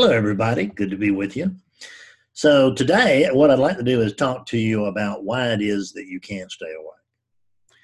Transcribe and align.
Hello, 0.00 0.12
everybody. 0.12 0.66
Good 0.66 0.90
to 0.90 0.96
be 0.96 1.10
with 1.10 1.36
you. 1.36 1.56
So, 2.32 2.72
today, 2.72 3.28
what 3.32 3.50
I'd 3.50 3.58
like 3.58 3.78
to 3.78 3.82
do 3.82 4.00
is 4.00 4.14
talk 4.14 4.46
to 4.46 4.56
you 4.56 4.84
about 4.84 5.24
why 5.24 5.48
it 5.48 5.60
is 5.60 5.90
that 5.94 6.06
you 6.06 6.20
can't 6.20 6.52
stay 6.52 6.72
awake. 6.72 7.74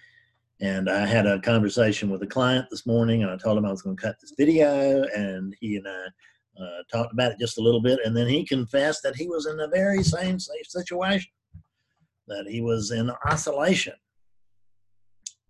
And 0.60 0.88
I 0.88 1.06
had 1.06 1.26
a 1.26 1.40
conversation 1.40 2.08
with 2.10 2.22
a 2.22 2.26
client 2.28 2.68
this 2.70 2.86
morning, 2.86 3.24
and 3.24 3.32
I 3.32 3.36
told 3.36 3.58
him 3.58 3.64
I 3.64 3.72
was 3.72 3.82
going 3.82 3.96
to 3.96 4.00
cut 4.00 4.14
this 4.20 4.32
video, 4.38 5.02
and 5.12 5.56
he 5.58 5.74
and 5.74 5.88
I 5.88 6.62
uh, 6.62 6.82
talked 6.88 7.12
about 7.12 7.32
it 7.32 7.40
just 7.40 7.58
a 7.58 7.60
little 7.60 7.82
bit. 7.82 7.98
And 8.04 8.16
then 8.16 8.28
he 8.28 8.44
confessed 8.44 9.02
that 9.02 9.16
he 9.16 9.26
was 9.26 9.46
in 9.46 9.56
the 9.56 9.66
very 9.66 10.04
same 10.04 10.38
situation, 10.38 11.32
that 12.28 12.46
he 12.46 12.60
was 12.60 12.92
in 12.92 13.10
isolation. 13.28 13.94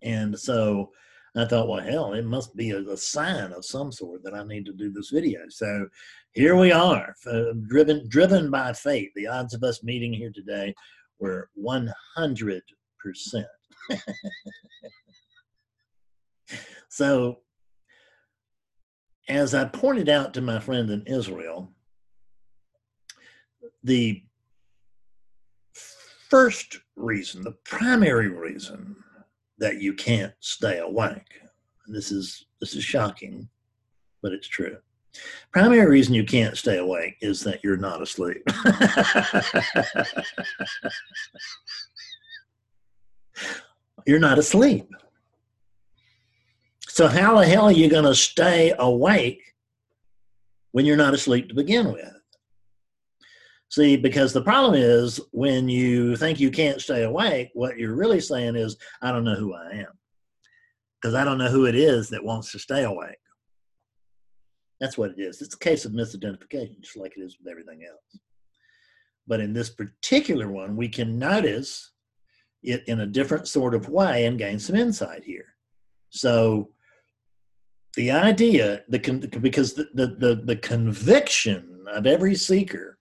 And 0.00 0.38
so 0.38 0.92
I 1.36 1.44
thought, 1.44 1.68
well, 1.68 1.82
hell, 1.82 2.12
it 2.12 2.24
must 2.24 2.54
be 2.56 2.70
a, 2.70 2.78
a, 2.78 2.96
sign 2.96 3.52
of 3.52 3.64
some 3.64 3.90
sort 3.90 4.22
that 4.22 4.34
I 4.34 4.44
need 4.44 4.64
to 4.66 4.72
do 4.72 4.92
this 4.92 5.10
video. 5.10 5.40
So 5.48 5.88
here 6.34 6.56
we 6.56 6.72
are, 6.72 7.14
uh, 7.26 7.52
driven 7.68 8.08
driven 8.08 8.50
by 8.50 8.72
faith. 8.72 9.10
The 9.14 9.28
odds 9.28 9.54
of 9.54 9.62
us 9.62 9.84
meeting 9.84 10.12
here 10.12 10.32
today 10.34 10.74
were 11.18 11.48
100%. 11.58 12.62
so 16.88 17.38
as 19.28 19.54
I 19.54 19.66
pointed 19.66 20.08
out 20.08 20.34
to 20.34 20.40
my 20.40 20.58
friend 20.58 20.90
in 20.90 21.06
Israel, 21.06 21.72
the 23.84 24.22
first 25.72 26.80
reason, 26.96 27.42
the 27.42 27.56
primary 27.64 28.28
reason 28.28 28.96
that 29.58 29.80
you 29.80 29.94
can't 29.94 30.34
stay 30.40 30.78
awake. 30.78 31.40
And 31.86 31.94
this 31.94 32.10
is 32.10 32.46
this 32.60 32.74
is 32.74 32.82
shocking, 32.82 33.48
but 34.22 34.32
it's 34.32 34.48
true. 34.48 34.78
Primary 35.52 35.86
reason 35.86 36.14
you 36.14 36.24
can't 36.24 36.56
stay 36.56 36.78
awake 36.78 37.16
is 37.20 37.44
that 37.44 37.62
you're 37.62 37.76
not 37.76 38.02
asleep. 38.02 38.42
you're 44.06 44.18
not 44.18 44.38
asleep. 44.38 44.88
So 46.88 47.08
how 47.08 47.38
the 47.38 47.46
hell 47.46 47.66
are 47.66 47.72
you 47.72 47.88
going 47.88 48.04
to 48.04 48.14
stay 48.14 48.74
awake 48.78 49.42
when 50.72 50.86
you're 50.86 50.96
not 50.96 51.14
asleep 51.14 51.48
to 51.48 51.54
begin 51.54 51.92
with? 51.92 52.12
See, 53.70 53.96
because 53.96 54.32
the 54.32 54.42
problem 54.42 54.74
is 54.74 55.20
when 55.32 55.68
you 55.68 56.16
think 56.16 56.38
you 56.38 56.52
can't 56.52 56.80
stay 56.80 57.02
awake, 57.02 57.50
what 57.54 57.76
you're 57.76 57.96
really 57.96 58.20
saying 58.20 58.54
is, 58.54 58.76
I 59.02 59.10
don't 59.10 59.24
know 59.24 59.34
who 59.34 59.52
I 59.54 59.70
am. 59.72 59.98
Because 61.00 61.16
I 61.16 61.24
don't 61.24 61.38
know 61.38 61.50
who 61.50 61.66
it 61.66 61.74
is 61.74 62.08
that 62.10 62.24
wants 62.24 62.52
to 62.52 62.60
stay 62.60 62.84
awake. 62.84 63.16
That's 64.80 64.98
what 64.98 65.10
it 65.10 65.18
is. 65.18 65.40
It's 65.40 65.54
a 65.54 65.58
case 65.58 65.84
of 65.84 65.92
misidentification, 65.92 66.80
just 66.80 66.96
like 66.96 67.16
it 67.16 67.22
is 67.22 67.36
with 67.38 67.50
everything 67.50 67.84
else. 67.88 68.20
But 69.26 69.40
in 69.40 69.52
this 69.52 69.70
particular 69.70 70.50
one, 70.50 70.76
we 70.76 70.88
can 70.88 71.18
notice 71.18 71.92
it 72.62 72.84
in 72.86 73.00
a 73.00 73.06
different 73.06 73.48
sort 73.48 73.74
of 73.74 73.88
way 73.88 74.26
and 74.26 74.38
gain 74.38 74.58
some 74.58 74.76
insight 74.76 75.24
here. 75.24 75.54
So 76.10 76.70
the 77.96 78.10
idea, 78.10 78.82
the 78.88 78.98
because 79.40 79.74
the, 79.74 79.88
the, 79.94 80.06
the, 80.06 80.42
the 80.44 80.56
conviction 80.56 81.84
of 81.92 82.06
every 82.06 82.34
seeker 82.34 82.98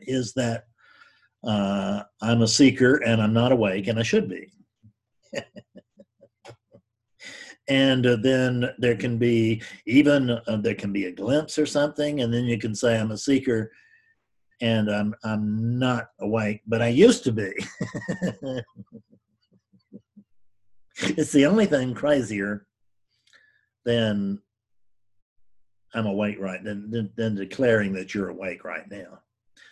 is 0.00 0.32
that 0.34 0.64
uh, 1.46 2.02
I'm 2.20 2.42
a 2.42 2.48
seeker 2.48 2.96
and 2.96 3.22
I'm 3.22 3.32
not 3.32 3.52
awake, 3.52 3.86
and 3.86 3.98
I 3.98 4.02
should 4.02 4.28
be. 4.28 4.52
and 7.68 8.06
uh, 8.06 8.16
then 8.16 8.70
there 8.78 8.96
can 8.96 9.18
be 9.18 9.62
even 9.86 10.30
uh, 10.30 10.56
there 10.60 10.74
can 10.74 10.92
be 10.92 11.06
a 11.06 11.12
glimpse 11.12 11.58
or 11.58 11.66
something, 11.66 12.20
and 12.20 12.32
then 12.32 12.44
you 12.44 12.58
can 12.58 12.74
say 12.74 12.98
I'm 12.98 13.10
a 13.10 13.18
seeker 13.18 13.72
and 14.60 14.88
I'm 14.90 15.14
I'm 15.24 15.78
not 15.78 16.10
awake, 16.20 16.62
but 16.66 16.82
I 16.82 16.88
used 16.88 17.24
to 17.24 17.32
be. 17.32 17.52
it's 20.98 21.32
the 21.32 21.46
only 21.46 21.66
thing 21.66 21.94
crazier 21.94 22.66
than 23.84 24.40
I'm 25.94 26.06
awake 26.06 26.38
right 26.38 26.62
than, 26.62 26.90
than, 26.90 27.10
than 27.16 27.34
declaring 27.34 27.92
that 27.94 28.14
you're 28.14 28.28
awake 28.28 28.64
right 28.64 28.88
now. 28.90 29.20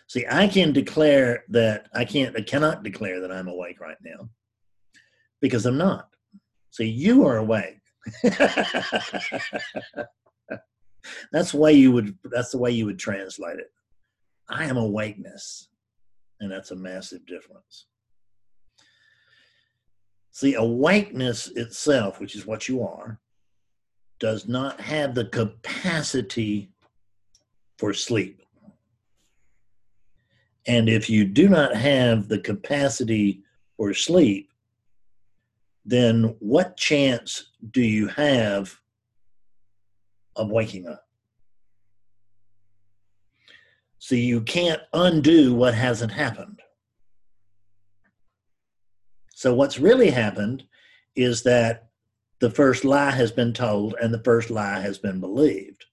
See, 0.07 0.25
I 0.29 0.47
can 0.47 0.71
declare 0.71 1.43
that 1.49 1.87
I 1.93 2.05
can't, 2.05 2.35
I 2.35 2.41
cannot 2.41 2.83
declare 2.83 3.19
that 3.21 3.31
I'm 3.31 3.47
awake 3.47 3.79
right 3.79 3.97
now 4.03 4.29
because 5.41 5.65
I'm 5.65 5.77
not. 5.77 6.09
See, 6.71 6.85
you 6.85 7.25
are 7.25 7.37
awake. 7.37 7.79
that's 11.31 11.51
the 11.51 11.57
way 11.57 11.73
you 11.73 11.91
would. 11.91 12.17
That's 12.23 12.51
the 12.51 12.57
way 12.57 12.71
you 12.71 12.85
would 12.85 12.99
translate 12.99 13.59
it. 13.59 13.71
I 14.49 14.65
am 14.65 14.77
awakeness, 14.77 15.69
and 16.39 16.51
that's 16.51 16.71
a 16.71 16.75
massive 16.75 17.25
difference. 17.25 17.87
See, 20.31 20.55
awakeness 20.55 21.47
itself, 21.55 22.19
which 22.19 22.35
is 22.35 22.45
what 22.45 22.67
you 22.67 22.83
are, 22.83 23.19
does 24.19 24.47
not 24.47 24.79
have 24.81 25.15
the 25.15 25.25
capacity 25.25 26.69
for 27.77 27.93
sleep. 27.93 28.41
And 30.67 30.89
if 30.89 31.09
you 31.09 31.25
do 31.25 31.47
not 31.47 31.75
have 31.75 32.27
the 32.27 32.39
capacity 32.39 33.43
for 33.77 33.93
sleep, 33.93 34.49
then 35.85 36.35
what 36.39 36.77
chance 36.77 37.51
do 37.71 37.81
you 37.81 38.07
have 38.07 38.75
of 40.35 40.49
waking 40.49 40.87
up? 40.87 41.05
So 43.99 44.15
you 44.15 44.41
can't 44.41 44.81
undo 44.93 45.53
what 45.53 45.73
hasn't 45.73 46.11
happened. 46.11 46.61
So 49.33 49.53
what's 49.53 49.79
really 49.79 50.09
happened 50.09 50.63
is 51.15 51.43
that 51.43 51.89
the 52.39 52.49
first 52.49 52.83
lie 52.83 53.11
has 53.11 53.31
been 53.31 53.53
told 53.53 53.95
and 54.01 54.13
the 54.13 54.23
first 54.23 54.49
lie 54.49 54.79
has 54.79 54.97
been 54.97 55.19
believed. 55.19 55.85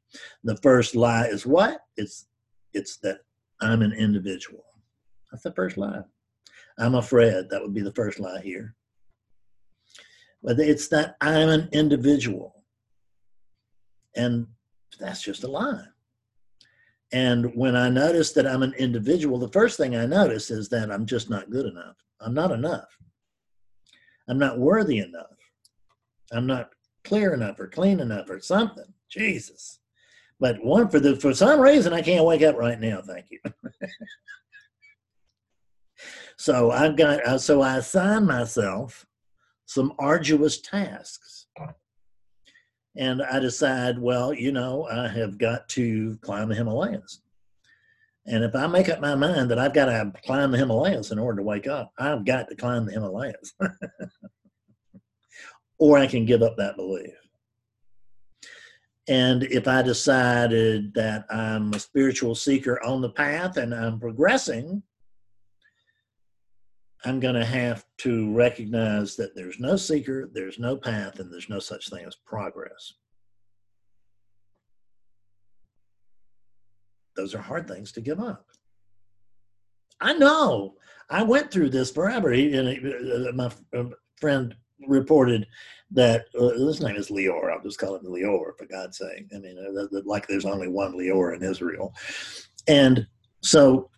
The 0.44 0.56
first 0.58 0.94
lie 0.94 1.26
is 1.26 1.46
what? 1.46 1.80
It's 1.96 2.26
it's 2.74 2.96
that 2.98 3.20
I'm 3.60 3.82
an 3.82 3.92
individual. 3.92 4.64
That's 5.30 5.44
the 5.44 5.52
first 5.52 5.76
lie. 5.76 6.02
I'm 6.78 6.94
a 6.94 7.02
Fred. 7.02 7.48
That 7.50 7.62
would 7.62 7.74
be 7.74 7.82
the 7.82 7.92
first 7.92 8.18
lie 8.18 8.40
here. 8.40 8.74
But 10.42 10.58
it's 10.58 10.88
that 10.88 11.16
I'm 11.20 11.48
an 11.48 11.68
individual. 11.72 12.64
And 14.16 14.46
that's 14.98 15.22
just 15.22 15.44
a 15.44 15.48
lie. 15.48 15.84
And 17.12 17.54
when 17.54 17.76
I 17.76 17.88
notice 17.90 18.32
that 18.32 18.46
I'm 18.46 18.62
an 18.62 18.74
individual, 18.74 19.38
the 19.38 19.48
first 19.48 19.76
thing 19.76 19.96
I 19.96 20.06
notice 20.06 20.50
is 20.50 20.68
that 20.70 20.90
I'm 20.90 21.06
just 21.06 21.28
not 21.28 21.50
good 21.50 21.66
enough. 21.66 21.96
I'm 22.20 22.34
not 22.34 22.50
enough. 22.50 22.88
I'm 24.28 24.38
not 24.38 24.58
worthy 24.58 24.98
enough. 24.98 25.36
I'm 26.32 26.46
not 26.46 26.70
clear 27.04 27.34
enough 27.34 27.60
or 27.60 27.68
clean 27.68 28.00
enough 28.00 28.30
or 28.30 28.40
something. 28.40 28.86
Jesus. 29.10 29.80
But 30.40 30.64
one 30.64 30.88
for 30.88 30.98
the 30.98 31.14
for 31.16 31.34
some 31.34 31.60
reason 31.60 31.92
I 31.92 32.02
can't 32.02 32.24
wake 32.24 32.42
up 32.42 32.56
right 32.56 32.80
now. 32.80 33.02
Thank 33.02 33.26
you. 33.30 33.40
so 36.36 36.70
I've 36.70 36.96
got 36.96 37.24
uh, 37.26 37.38
so 37.38 37.60
I 37.60 37.76
assign 37.76 38.26
myself 38.26 39.06
some 39.72 39.94
arduous 39.98 40.60
tasks, 40.60 41.46
and 42.96 43.22
I 43.22 43.38
decide, 43.38 43.98
well, 43.98 44.34
you 44.34 44.52
know, 44.52 44.86
I 44.90 45.08
have 45.08 45.38
got 45.38 45.68
to 45.70 46.18
climb 46.20 46.48
the 46.48 46.54
Himalayas. 46.54 47.22
And 48.26 48.44
if 48.44 48.54
I 48.54 48.66
make 48.66 48.88
up 48.88 49.00
my 49.00 49.14
mind 49.14 49.50
that 49.50 49.58
I've 49.58 49.74
got 49.74 49.86
to 49.86 50.12
climb 50.24 50.52
the 50.52 50.58
Himalayas 50.58 51.10
in 51.10 51.18
order 51.18 51.38
to 51.38 51.42
wake 51.42 51.66
up, 51.66 51.92
I've 51.98 52.24
got 52.24 52.48
to 52.48 52.54
climb 52.54 52.86
the 52.86 52.92
Himalayas. 52.92 53.54
or 55.78 55.98
I 55.98 56.06
can 56.06 56.24
give 56.26 56.42
up 56.42 56.56
that 56.58 56.76
belief. 56.76 57.14
And 59.08 59.42
if 59.44 59.66
I 59.66 59.82
decided 59.82 60.94
that 60.94 61.24
I'm 61.28 61.72
a 61.72 61.80
spiritual 61.80 62.36
seeker 62.36 62.80
on 62.84 63.00
the 63.00 63.10
path 63.10 63.56
and 63.56 63.74
I'm 63.74 63.98
progressing, 63.98 64.82
I'm 67.04 67.18
going 67.20 67.34
to 67.34 67.44
have 67.44 67.84
to 67.98 68.32
recognize 68.32 69.16
that 69.16 69.34
there's 69.34 69.58
no 69.58 69.76
seeker, 69.76 70.30
there's 70.32 70.58
no 70.58 70.76
path, 70.76 71.18
and 71.18 71.32
there's 71.32 71.48
no 71.48 71.58
such 71.58 71.90
thing 71.90 72.04
as 72.06 72.16
progress. 72.26 72.94
Those 77.16 77.34
are 77.34 77.42
hard 77.42 77.66
things 77.68 77.92
to 77.92 78.00
give 78.00 78.20
up. 78.20 78.46
I 80.00 80.14
know. 80.14 80.74
I 81.10 81.22
went 81.22 81.50
through 81.50 81.70
this 81.70 81.90
forever. 81.90 82.32
He, 82.32 82.56
and 82.56 82.68
uh, 82.68 83.32
my 83.32 83.50
uh, 83.78 83.90
friend 84.20 84.54
reported 84.86 85.46
that 85.90 86.26
uh, 86.38 86.48
his 86.50 86.80
name 86.80 86.96
is 86.96 87.10
Leor. 87.10 87.52
I'll 87.52 87.62
just 87.62 87.78
call 87.78 87.96
him 87.96 88.06
Leor 88.06 88.56
for 88.56 88.66
God's 88.70 88.98
sake. 88.98 89.26
I 89.34 89.38
mean, 89.38 89.58
uh, 89.58 90.00
like 90.04 90.26
there's 90.26 90.46
only 90.46 90.68
one 90.68 90.94
Leor 90.94 91.36
in 91.36 91.42
Israel, 91.42 91.92
and 92.66 93.06
so 93.42 93.90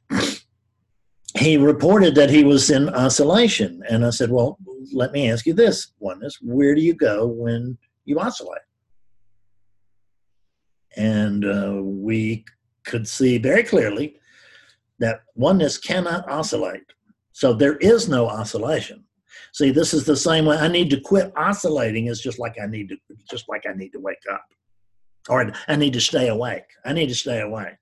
he 1.45 1.57
reported 1.57 2.15
that 2.15 2.31
he 2.31 2.43
was 2.43 2.71
in 2.71 2.89
oscillation, 2.89 3.83
and 3.89 4.05
I 4.05 4.11
said, 4.11 4.31
"Well, 4.31 4.59
let 4.93 5.13
me 5.13 5.31
ask 5.31 5.47
you 5.47 5.53
this: 5.53 5.93
oneness, 5.99 6.39
where 6.41 6.75
do 6.75 6.81
you 6.81 6.95
go 6.95 7.27
when 7.27 7.77
you 8.05 8.19
oscillate?" 8.19 8.63
And 10.97 11.45
uh, 11.45 11.83
we 11.83 12.45
could 12.85 13.07
see 13.07 13.39
very 13.39 13.63
clearly 13.63 14.19
that 15.01 15.23
oneness 15.35 15.77
cannot 15.77 16.29
oscillate. 16.31 16.87
So 17.33 17.53
there 17.53 17.77
is 17.77 18.09
no 18.09 18.29
oscillation. 18.29 19.05
See, 19.53 19.71
this 19.71 19.93
is 19.93 20.05
the 20.05 20.17
same 20.17 20.47
way. 20.47 20.57
I 20.57 20.69
need 20.69 20.91
to 20.91 21.01
quit 21.01 21.33
oscillating. 21.37 22.07
It's 22.07 22.21
just 22.21 22.39
like 22.39 22.57
I 22.63 22.67
need 22.67 22.89
to, 22.89 22.97
just 23.29 23.49
like 23.49 23.65
I 23.69 23.73
need 23.73 23.91
to 23.91 24.01
wake 24.01 24.25
up, 24.33 24.45
or 25.29 25.53
I 25.69 25.77
need 25.77 25.93
to 25.93 26.01
stay 26.01 26.29
awake. 26.29 26.67
I 26.85 26.93
need 26.93 27.09
to 27.09 27.15
stay 27.15 27.41
awake. 27.41 27.75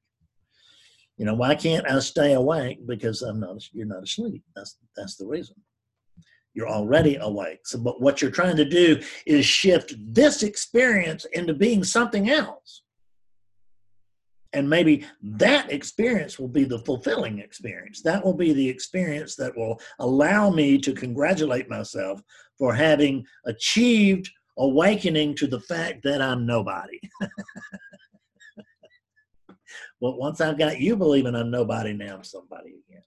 You 1.23 1.27
know, 1.27 1.35
why 1.35 1.55
can't 1.55 1.89
I 1.89 2.01
stay 2.01 2.33
awake? 2.33 2.85
Because 2.85 3.23
I'm 3.23 3.39
not. 3.39 3.63
You're 3.73 3.87
not 3.87 4.03
asleep. 4.03 4.43
That's 4.57 4.79
that's 4.97 5.15
the 5.15 5.25
reason. 5.25 5.55
You're 6.53 6.69
already 6.69 7.15
awake. 7.15 7.61
So, 7.65 7.79
but 7.79 8.01
what 8.01 8.21
you're 8.21 8.33
trying 8.33 8.57
to 8.57 8.65
do 8.65 9.01
is 9.25 9.47
shift 9.47 9.95
this 10.13 10.43
experience 10.43 11.25
into 11.27 11.55
being 11.55 11.85
something 11.85 12.29
else. 12.29 12.83
And 14.53 14.69
maybe 14.69 15.07
that 15.23 15.71
experience 15.71 16.41
will 16.41 16.49
be 16.49 16.65
the 16.65 16.81
fulfilling 16.81 17.39
experience. 17.39 18.03
That 18.03 18.25
will 18.25 18.35
be 18.35 18.53
the 18.53 18.69
experience 18.69 19.37
that 19.37 19.57
will 19.57 19.81
allow 20.01 20.51
me 20.51 20.77
to 20.79 20.93
congratulate 20.93 21.71
myself 21.71 22.21
for 22.59 22.75
having 22.75 23.25
achieved 23.47 24.29
awakening 24.59 25.37
to 25.37 25.47
the 25.47 25.61
fact 25.61 26.03
that 26.03 26.21
I'm 26.21 26.47
nobody. 26.47 26.99
well, 30.03 30.19
once 30.19 30.41
I've 30.41 30.59
got 30.59 30.81
you 30.81 30.97
believing 30.97 31.37
I'm 31.37 31.53
nobody, 31.53 31.93
now 31.93 32.17
I'm 32.17 32.25
somebody 32.25 32.75
again 32.89 33.05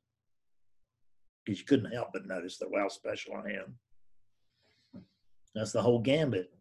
because 1.44 1.60
you 1.60 1.66
couldn't 1.66 1.92
help 1.92 2.14
but 2.14 2.26
notice 2.26 2.58
that 2.60 2.70
how 2.74 2.88
special 2.88 3.34
I 3.36 3.50
am. 3.52 3.76
That's 5.54 5.74
the 5.74 5.82
whole 5.82 6.00
gambit 6.00 6.54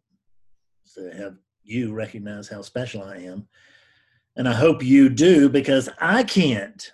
to 0.93 1.09
have 1.15 1.37
you 1.63 1.93
recognize 1.93 2.49
how 2.49 2.61
special 2.61 3.01
I 3.01 3.15
am. 3.19 3.47
And 4.35 4.45
I 4.45 4.51
hope 4.51 4.83
you 4.83 5.07
do 5.07 5.47
because 5.47 5.87
I 6.01 6.23
can't, 6.23 6.91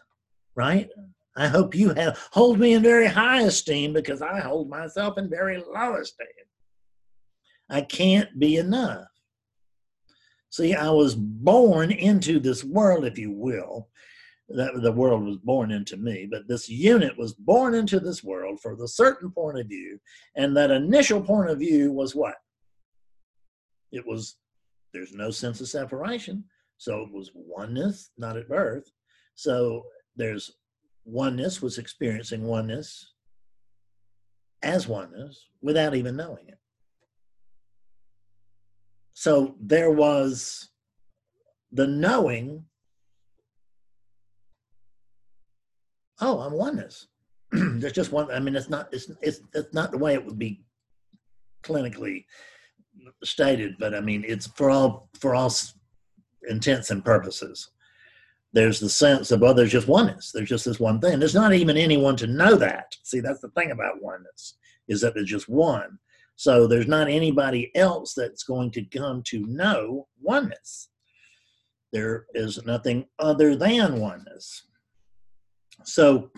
right? 0.53 0.87
I 1.35 1.47
hope 1.47 1.73
you 1.73 1.95
have 1.95 2.19
hold 2.31 2.59
me 2.59 2.73
in 2.73 2.83
very 2.83 3.07
high 3.07 3.41
esteem 3.41 3.91
because 3.91 4.21
I 4.21 4.39
hold 4.39 4.69
myself 4.69 5.17
in 5.17 5.31
very 5.31 5.57
low 5.57 5.95
esteem. 5.95 6.27
I 7.71 7.81
can't 7.81 8.37
be 8.37 8.57
enough. 8.57 9.10
See, 10.51 10.75
I 10.75 10.89
was 10.89 11.15
born 11.15 11.91
into 11.91 12.39
this 12.39 12.63
world, 12.63 13.05
if 13.05 13.17
you 13.17 13.31
will, 13.31 13.87
that 14.49 14.81
the 14.81 14.91
world 14.91 15.23
was 15.23 15.37
born 15.37 15.71
into 15.71 15.95
me, 15.95 16.27
but 16.29 16.47
this 16.47 16.67
unit 16.67 17.17
was 17.17 17.33
born 17.33 17.73
into 17.73 18.01
this 18.01 18.21
world 18.21 18.59
for 18.61 18.75
the 18.75 18.87
certain 18.87 19.31
point 19.31 19.57
of 19.57 19.67
view, 19.67 19.97
and 20.35 20.55
that 20.55 20.69
initial 20.69 21.21
point 21.21 21.49
of 21.49 21.59
view 21.59 21.93
was 21.93 22.13
what? 22.13 22.35
It 23.93 24.05
was 24.05 24.35
there's 24.93 25.13
no 25.13 25.31
sense 25.31 25.61
of 25.61 25.69
separation, 25.69 26.43
so 26.77 27.01
it 27.03 27.13
was 27.13 27.31
oneness, 27.33 28.11
not 28.17 28.35
at 28.35 28.49
birth. 28.49 28.91
So 29.35 29.83
there's 30.17 30.51
oneness 31.05 31.61
was 31.61 31.77
experiencing 31.77 32.43
oneness 32.43 33.13
as 34.63 34.87
oneness 34.87 35.47
without 35.61 35.95
even 35.95 36.17
knowing 36.17 36.49
it. 36.49 36.59
So 39.13 39.55
there 39.59 39.91
was 39.91 40.69
the 41.71 41.87
knowing 41.87 42.65
oh, 46.21 46.39
I'm 46.39 46.53
oneness. 46.53 47.07
There's 47.51 47.93
just 47.93 48.11
one. 48.11 48.31
I 48.31 48.39
mean, 48.39 48.55
it's 48.55 48.69
not. 48.69 48.87
It's 48.93 49.11
it's 49.21 49.41
it's 49.53 49.73
not 49.73 49.91
the 49.91 49.97
way 49.97 50.13
it 50.13 50.25
would 50.25 50.39
be 50.39 50.61
clinically 51.63 52.25
stated, 53.23 53.75
but 53.77 53.93
I 53.93 53.99
mean, 53.99 54.23
it's 54.25 54.47
for 54.47 54.69
all 54.69 55.09
for 55.19 55.35
all 55.35 55.51
intents 56.47 56.91
and 56.91 57.03
purposes. 57.03 57.69
There's 58.53 58.79
the 58.79 58.89
sense 58.89 59.31
of 59.31 59.43
oh, 59.43 59.53
there's 59.53 59.71
just 59.71 59.87
oneness. 59.87 60.31
There's 60.31 60.49
just 60.49 60.65
this 60.65 60.79
one 60.79 61.01
thing. 61.01 61.19
There's 61.19 61.35
not 61.35 61.53
even 61.53 61.77
anyone 61.77 62.15
to 62.17 62.27
know 62.27 62.55
that. 62.55 62.95
See, 63.03 63.19
that's 63.19 63.41
the 63.41 63.49
thing 63.49 63.71
about 63.71 64.01
oneness 64.01 64.55
is 64.87 65.01
that 65.01 65.13
there's 65.13 65.29
just 65.29 65.49
one. 65.49 65.99
So 66.41 66.65
there's 66.65 66.87
not 66.87 67.07
anybody 67.07 67.69
else 67.75 68.15
that's 68.15 68.41
going 68.41 68.71
to 68.71 68.83
come 68.85 69.21
to 69.27 69.45
know 69.45 70.07
oneness. 70.19 70.89
There 71.93 72.25
is 72.33 72.65
nothing 72.65 73.05
other 73.19 73.55
than 73.55 73.99
oneness. 73.99 74.63
So, 75.83 76.31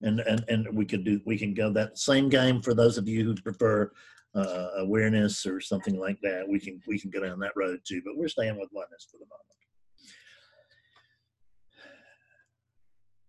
and, 0.00 0.20
and, 0.20 0.46
and 0.48 0.74
we 0.74 0.86
could 0.86 1.04
do, 1.04 1.20
we 1.26 1.36
can 1.36 1.52
go 1.52 1.70
that 1.74 1.98
same 1.98 2.30
game 2.30 2.62
for 2.62 2.72
those 2.72 2.96
of 2.96 3.06
you 3.06 3.22
who 3.22 3.34
prefer 3.34 3.92
uh, 4.34 4.68
awareness 4.78 5.44
or 5.44 5.60
something 5.60 6.00
like 6.00 6.22
that. 6.22 6.48
We 6.48 6.58
can, 6.58 6.80
we 6.88 6.98
can 6.98 7.10
go 7.10 7.20
down 7.20 7.38
that 7.40 7.52
road 7.54 7.80
too, 7.86 8.00
but 8.02 8.16
we're 8.16 8.28
staying 8.28 8.58
with 8.58 8.70
oneness 8.72 9.06
for 9.10 9.18
the 9.18 9.26
moment. 9.26 9.44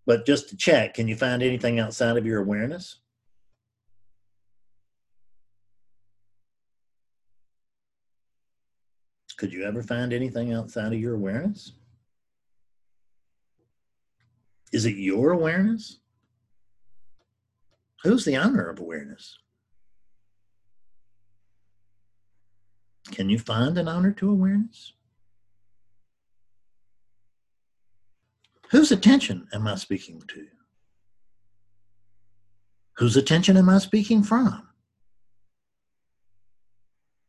But 0.05 0.25
just 0.25 0.47
to 0.47 0.55
check, 0.55 0.93
can 0.93 1.09
you 1.09 1.17
find 1.17 1.43
anything 1.43 1.77
outside 1.77 2.15
of 2.15 2.25
your 2.25 2.41
awareness? 2.41 3.01
Could 9.37 9.51
you 9.51 9.65
ever 9.65 9.83
find 9.83 10.13
anything 10.13 10.53
outside 10.53 10.93
of 10.93 10.99
your 10.99 11.15
awareness? 11.15 11.73
Is 14.71 14.85
it 14.85 14.95
your 14.95 15.31
awareness? 15.31 15.99
Who's 18.03 18.25
the 18.25 18.37
owner 18.37 18.69
of 18.69 18.79
awareness? 18.79 19.37
Can 23.11 23.29
you 23.29 23.39
find 23.39 23.77
an 23.77 23.87
owner 23.87 24.11
to 24.13 24.29
awareness? 24.29 24.93
Whose 28.71 28.91
attention 28.91 29.47
am 29.53 29.67
I 29.67 29.75
speaking 29.75 30.21
to? 30.27 30.47
Whose 32.97 33.17
attention 33.17 33.57
am 33.57 33.69
I 33.69 33.77
speaking 33.77 34.23
from? 34.23 34.67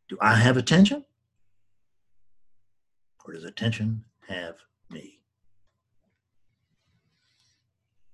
Do 0.09 0.17
I 0.21 0.35
have 0.35 0.57
attention? 0.57 1.03
Or 3.27 3.33
does 3.33 3.43
attention 3.43 4.05
have 4.29 4.55
me? 4.89 5.19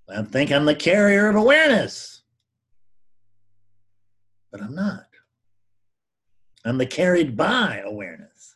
I 0.10 0.24
think 0.24 0.51
I'm 0.51 0.65
the 0.65 0.74
carrier 0.74 1.27
of 1.27 1.36
awareness. 1.36 2.24
But 4.51 4.62
I'm 4.62 4.74
not. 4.74 5.06
I'm 6.65 6.77
the 6.77 6.86
carried 6.86 7.38
by 7.38 7.81
awareness. 7.86 8.56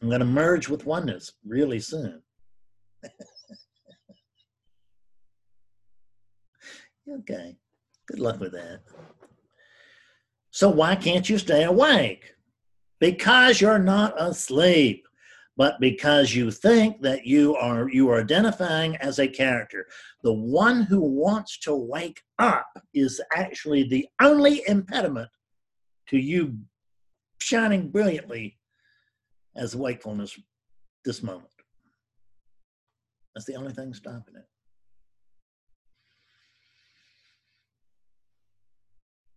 I'm 0.00 0.08
going 0.08 0.20
to 0.20 0.26
merge 0.26 0.68
with 0.68 0.86
oneness 0.86 1.32
really 1.46 1.80
soon. 1.80 2.22
okay. 7.20 7.56
Good 8.06 8.20
luck 8.20 8.40
with 8.40 8.52
that. 8.52 8.80
So, 10.50 10.68
why 10.68 10.96
can't 10.96 11.28
you 11.28 11.38
stay 11.38 11.64
awake? 11.64 12.34
Because 13.00 13.60
you're 13.60 13.78
not 13.78 14.20
asleep 14.20 15.08
but 15.58 15.80
because 15.80 16.36
you 16.36 16.52
think 16.52 17.02
that 17.02 17.26
you 17.26 17.56
are 17.56 17.90
you 17.90 18.08
are 18.08 18.20
identifying 18.20 18.94
as 18.98 19.18
a 19.18 19.26
character. 19.26 19.86
The 20.22 20.32
one 20.32 20.82
who 20.82 21.00
wants 21.00 21.58
to 21.60 21.74
wake 21.74 22.22
up 22.38 22.68
is 22.94 23.20
actually 23.34 23.82
the 23.82 24.06
only 24.22 24.62
impediment 24.68 25.28
to 26.10 26.16
you 26.16 26.56
shining 27.40 27.90
brilliantly 27.90 28.56
as 29.56 29.74
wakefulness 29.74 30.38
this 31.04 31.24
moment. 31.24 31.50
That's 33.34 33.46
the 33.46 33.56
only 33.56 33.72
thing 33.72 33.92
stopping 33.94 34.36
it. 34.36 34.46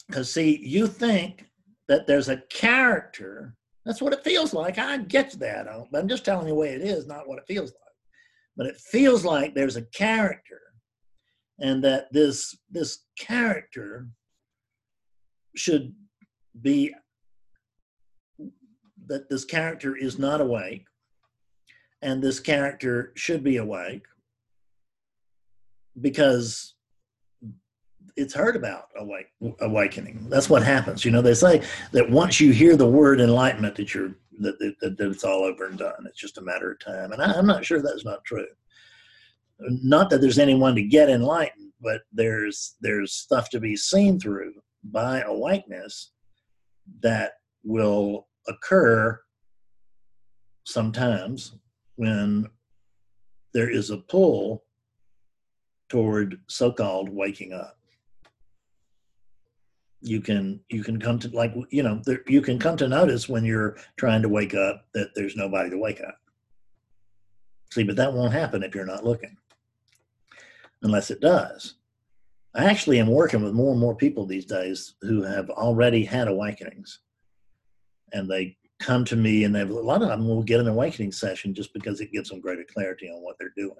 Because 0.07 0.31
see 0.31 0.59
you 0.63 0.85
think 0.85 1.50
that 1.87 2.07
there's 2.07 2.29
a 2.29 2.41
character 2.49 3.55
that's 3.85 4.01
what 4.01 4.13
it 4.13 4.23
feels 4.23 4.53
like. 4.53 4.77
I 4.77 4.97
get 4.97 5.31
that. 5.39 5.67
I'm 5.93 6.07
just 6.07 6.23
telling 6.23 6.47
you 6.47 6.53
the 6.53 6.59
way 6.59 6.69
it 6.69 6.81
is, 6.81 7.07
not 7.07 7.27
what 7.27 7.39
it 7.39 7.47
feels 7.47 7.71
like. 7.71 7.81
But 8.55 8.67
it 8.67 8.77
feels 8.77 9.25
like 9.25 9.55
there's 9.55 9.75
a 9.75 9.81
character, 9.81 10.59
and 11.59 11.83
that 11.83 12.11
this 12.11 12.55
this 12.69 13.05
character 13.17 14.07
should 15.55 15.95
be 16.61 16.93
that 19.07 19.29
this 19.29 19.45
character 19.45 19.95
is 19.95 20.19
not 20.19 20.41
awake, 20.41 20.85
and 22.01 22.21
this 22.21 22.39
character 22.39 23.13
should 23.15 23.43
be 23.43 23.57
awake 23.57 24.05
because 25.99 26.75
it's 28.15 28.33
heard 28.33 28.55
about 28.55 28.89
awake, 28.97 29.27
awakening. 29.61 30.27
That's 30.29 30.49
what 30.49 30.63
happens. 30.63 31.05
You 31.05 31.11
know, 31.11 31.21
they 31.21 31.33
say 31.33 31.61
that 31.91 32.09
once 32.09 32.39
you 32.39 32.51
hear 32.51 32.75
the 32.75 32.87
word 32.87 33.21
enlightenment, 33.21 33.75
that 33.75 33.93
you're 33.93 34.15
that, 34.39 34.57
that, 34.59 34.97
that 34.97 35.11
it's 35.11 35.23
all 35.23 35.43
over 35.43 35.67
and 35.67 35.77
done. 35.77 36.05
It's 36.07 36.19
just 36.19 36.37
a 36.37 36.41
matter 36.41 36.71
of 36.71 36.79
time. 36.79 37.11
And 37.11 37.21
I, 37.21 37.33
I'm 37.33 37.45
not 37.45 37.65
sure 37.65 37.81
that's 37.81 38.05
not 38.05 38.23
true. 38.23 38.47
Not 39.59 40.09
that 40.09 40.21
there's 40.21 40.39
anyone 40.39 40.73
to 40.75 40.81
get 40.81 41.09
enlightened, 41.09 41.71
but 41.81 42.01
there's 42.11 42.75
there's 42.81 43.13
stuff 43.13 43.49
to 43.51 43.59
be 43.59 43.75
seen 43.75 44.19
through 44.19 44.53
by 44.83 45.21
awakeness 45.21 46.11
that 47.01 47.33
will 47.63 48.27
occur 48.47 49.19
sometimes 50.65 51.55
when 51.95 52.47
there 53.53 53.69
is 53.69 53.89
a 53.89 53.97
pull 53.97 54.63
toward 55.89 56.39
so-called 56.47 57.09
waking 57.09 57.53
up 57.53 57.77
you 60.01 60.19
can 60.21 60.59
you 60.69 60.83
can 60.83 60.99
come 60.99 61.19
to 61.19 61.29
like 61.29 61.53
you 61.69 61.83
know 61.83 62.01
there, 62.05 62.21
you 62.27 62.41
can 62.41 62.59
come 62.59 62.75
to 62.77 62.87
notice 62.87 63.29
when 63.29 63.45
you're 63.45 63.77
trying 63.97 64.21
to 64.21 64.29
wake 64.29 64.55
up 64.55 64.85
that 64.93 65.09
there's 65.15 65.35
nobody 65.35 65.69
to 65.69 65.77
wake 65.77 66.01
up. 66.01 66.17
See 67.71 67.83
but 67.83 67.95
that 67.95 68.13
won't 68.13 68.33
happen 68.33 68.63
if 68.63 68.75
you're 68.75 68.85
not 68.85 69.05
looking. 69.05 69.37
Unless 70.81 71.11
it 71.11 71.21
does. 71.21 71.75
I 72.53 72.65
actually 72.65 72.99
am 72.99 73.07
working 73.07 73.43
with 73.43 73.53
more 73.53 73.71
and 73.71 73.79
more 73.79 73.95
people 73.95 74.25
these 74.25 74.45
days 74.45 74.95
who 75.01 75.21
have 75.21 75.49
already 75.49 76.03
had 76.03 76.27
awakenings. 76.27 76.99
And 78.11 78.29
they 78.29 78.57
come 78.79 79.05
to 79.05 79.15
me 79.15 79.45
and 79.45 79.55
they've 79.55 79.69
a 79.69 79.73
lot 79.73 80.01
of 80.01 80.09
them 80.09 80.27
will 80.27 80.43
get 80.43 80.59
an 80.59 80.67
awakening 80.67 81.11
session 81.11 81.53
just 81.53 81.73
because 81.73 82.01
it 82.01 82.11
gives 82.11 82.29
them 82.29 82.41
greater 82.41 82.65
clarity 82.73 83.07
on 83.07 83.21
what 83.21 83.37
they're 83.39 83.53
doing 83.55 83.75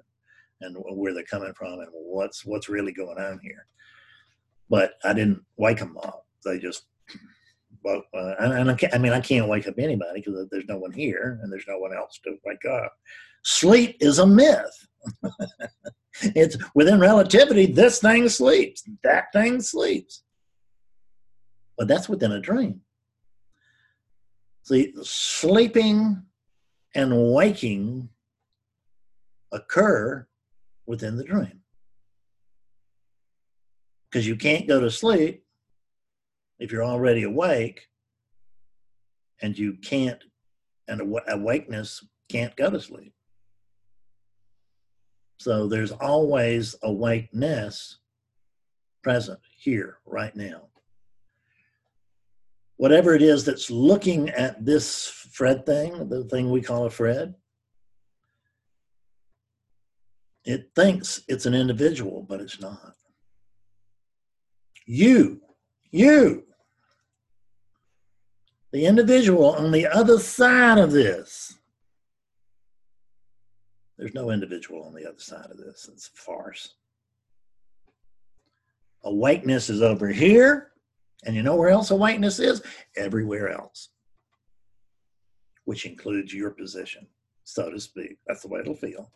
and 0.60 0.76
where 0.78 1.12
they're 1.12 1.24
coming 1.24 1.52
from 1.54 1.80
and 1.80 1.88
what's 1.92 2.46
what's 2.46 2.68
really 2.68 2.92
going 2.92 3.18
on 3.18 3.40
here 3.42 3.66
but 4.72 4.94
i 5.04 5.12
didn't 5.12 5.42
wake 5.58 5.78
them 5.78 5.96
up. 5.98 6.26
They 6.44 6.58
just 6.58 6.86
well 7.84 8.02
uh, 8.16 8.34
and 8.40 8.70
I, 8.70 8.76
I 8.92 8.98
mean 8.98 9.12
i 9.12 9.20
can't 9.20 9.48
wake 9.48 9.68
up 9.68 9.78
anybody 9.78 10.20
because 10.20 10.48
there's 10.50 10.68
no 10.68 10.78
one 10.78 10.92
here 10.92 11.38
and 11.42 11.52
there's 11.52 11.68
no 11.68 11.78
one 11.78 11.94
else 11.94 12.18
to 12.24 12.36
wake 12.44 12.64
up. 12.64 12.92
Sleep 13.44 13.96
is 14.00 14.18
a 14.18 14.26
myth. 14.26 14.76
It's 16.36 16.56
within 16.74 17.00
relativity 17.00 17.66
this 17.66 17.98
thing 17.98 18.28
sleeps 18.28 18.82
that 19.02 19.32
thing 19.32 19.60
sleeps. 19.60 20.22
But 21.78 21.88
that's 21.88 22.08
within 22.08 22.32
a 22.32 22.40
dream. 22.40 22.82
See, 24.64 24.92
sleeping 25.02 26.22
and 26.94 27.32
waking 27.32 28.10
occur 29.52 30.28
within 30.86 31.16
the 31.16 31.24
dream. 31.24 31.61
Because 34.12 34.28
you 34.28 34.36
can't 34.36 34.68
go 34.68 34.78
to 34.78 34.90
sleep 34.90 35.42
if 36.58 36.70
you're 36.70 36.84
already 36.84 37.22
awake, 37.22 37.88
and 39.40 39.58
you 39.58 39.72
can't, 39.82 40.22
and 40.86 41.00
awakeness 41.28 42.06
can't 42.28 42.54
go 42.54 42.70
to 42.70 42.80
sleep. 42.80 43.14
So 45.40 45.66
there's 45.66 45.90
always 45.90 46.76
awakeness 46.82 47.98
present 49.02 49.40
here, 49.56 49.98
right 50.06 50.36
now 50.36 50.68
whatever 52.82 53.14
it 53.14 53.22
is 53.22 53.44
that's 53.44 53.70
looking 53.70 54.28
at 54.30 54.64
this 54.66 55.06
Fred 55.06 55.64
thing, 55.64 56.08
the 56.08 56.24
thing 56.24 56.50
we 56.50 56.60
call 56.60 56.84
a 56.84 56.90
Fred, 56.90 57.32
it 60.44 60.68
thinks 60.74 61.22
it's 61.28 61.46
an 61.46 61.54
individual, 61.54 62.26
but 62.28 62.40
it's 62.40 62.60
not. 62.60 62.94
You, 64.86 65.40
you, 65.90 66.44
the 68.72 68.86
individual 68.86 69.54
on 69.54 69.70
the 69.70 69.86
other 69.86 70.18
side 70.18 70.78
of 70.78 70.92
this. 70.92 71.58
There's 73.98 74.14
no 74.14 74.30
individual 74.30 74.82
on 74.84 74.94
the 74.94 75.06
other 75.06 75.20
side 75.20 75.50
of 75.50 75.58
this. 75.58 75.88
It's 75.92 76.08
a 76.08 76.18
farce. 76.18 76.74
Awakeness 79.04 79.68
is 79.70 79.82
over 79.82 80.08
here. 80.08 80.72
And 81.24 81.36
you 81.36 81.42
know 81.42 81.54
where 81.54 81.70
else 81.70 81.90
awakeness 81.90 82.38
is? 82.38 82.62
Everywhere 82.96 83.50
else, 83.50 83.90
which 85.64 85.86
includes 85.86 86.34
your 86.34 86.50
position, 86.50 87.06
so 87.44 87.70
to 87.70 87.78
speak. 87.78 88.18
That's 88.26 88.42
the 88.42 88.48
way 88.48 88.60
it'll 88.60 88.74
feel. 88.74 89.12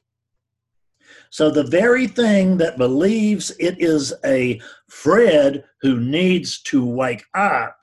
So 1.30 1.50
the 1.50 1.64
very 1.64 2.06
thing 2.06 2.56
that 2.58 2.78
believes 2.78 3.50
it 3.58 3.80
is 3.80 4.14
a 4.24 4.60
Fred 4.88 5.64
who 5.80 6.00
needs 6.00 6.62
to 6.62 6.84
wake 6.84 7.24
up 7.34 7.78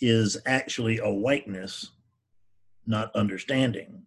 is 0.00 0.36
actually 0.46 0.98
awakeness, 0.98 1.90
not 2.86 3.14
understanding 3.14 4.06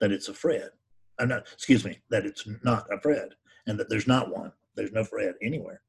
that 0.00 0.12
it's 0.12 0.28
a 0.28 0.34
Fred. 0.34 0.70
I'm 1.18 1.28
not, 1.28 1.46
excuse 1.52 1.84
me, 1.84 2.00
that 2.10 2.24
it's 2.24 2.48
not 2.64 2.86
a 2.92 3.00
Fred 3.00 3.34
and 3.66 3.78
that 3.78 3.90
there's 3.90 4.06
not 4.06 4.34
one. 4.34 4.52
There's 4.74 4.92
no 4.92 5.04
Fred 5.04 5.34
anywhere. 5.42 5.82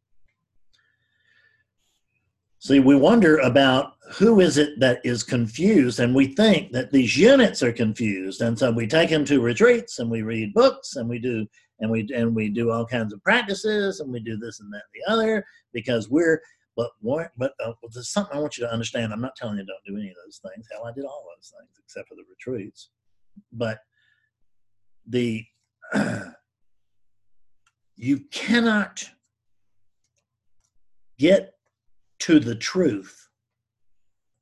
See, 2.62 2.80
we 2.80 2.96
wonder 2.96 3.40
about 3.40 3.94
who 4.12 4.40
is 4.40 4.60
it 4.60 4.80
that 4.80 5.04
is 5.04 5.24
confused, 5.24 6.00
and 6.00 6.14
we 6.14 6.28
think 6.28 6.72
that 6.74 6.92
these 6.92 7.18
units 7.18 7.64
are 7.64 7.74
confused, 7.74 8.42
and 8.42 8.58
so 8.58 8.70
we 8.70 8.86
take 8.86 9.10
them 9.10 9.26
to 9.26 9.42
retreats, 9.42 9.98
and 9.98 10.12
we 10.12 10.22
read 10.22 10.54
books, 10.54 10.96
and 10.96 11.10
we 11.10 11.18
do, 11.18 11.48
and 11.80 11.90
we 11.90 12.08
and 12.16 12.36
we 12.36 12.50
do 12.50 12.70
all 12.70 12.86
kinds 12.86 13.14
of 13.14 13.24
practices, 13.24 14.00
and 14.00 14.14
we 14.14 14.20
do 14.20 14.38
this 14.38 14.60
and 14.60 14.72
that 14.72 14.84
and 14.94 14.94
the 14.94 15.12
other 15.12 15.44
because 15.74 16.08
we're. 16.08 16.40
But 16.78 16.92
what? 17.00 17.32
But 17.36 17.54
uh, 17.66 17.74
there's 17.94 18.10
something 18.12 18.38
I 18.38 18.40
want 18.40 18.60
you 18.60 18.66
to 18.66 18.72
understand. 18.72 19.12
I'm 19.12 19.22
not 19.22 19.36
telling 19.36 19.58
you 19.58 19.66
don't 19.66 19.84
do 19.84 20.00
any 20.00 20.10
of 20.10 20.16
those 20.24 20.40
things. 20.48 20.68
Hell, 20.72 20.86
I 20.86 20.94
did 20.94 21.04
all 21.04 21.26
those 21.36 21.52
things 21.58 21.80
except 21.84 22.10
for 22.10 22.16
the 22.16 22.24
retreats. 22.30 22.92
But 23.52 23.80
the 25.08 25.44
you 27.96 28.20
cannot 28.30 29.10
get 31.18 31.56
to 32.22 32.40
the 32.40 32.56
truth 32.56 33.28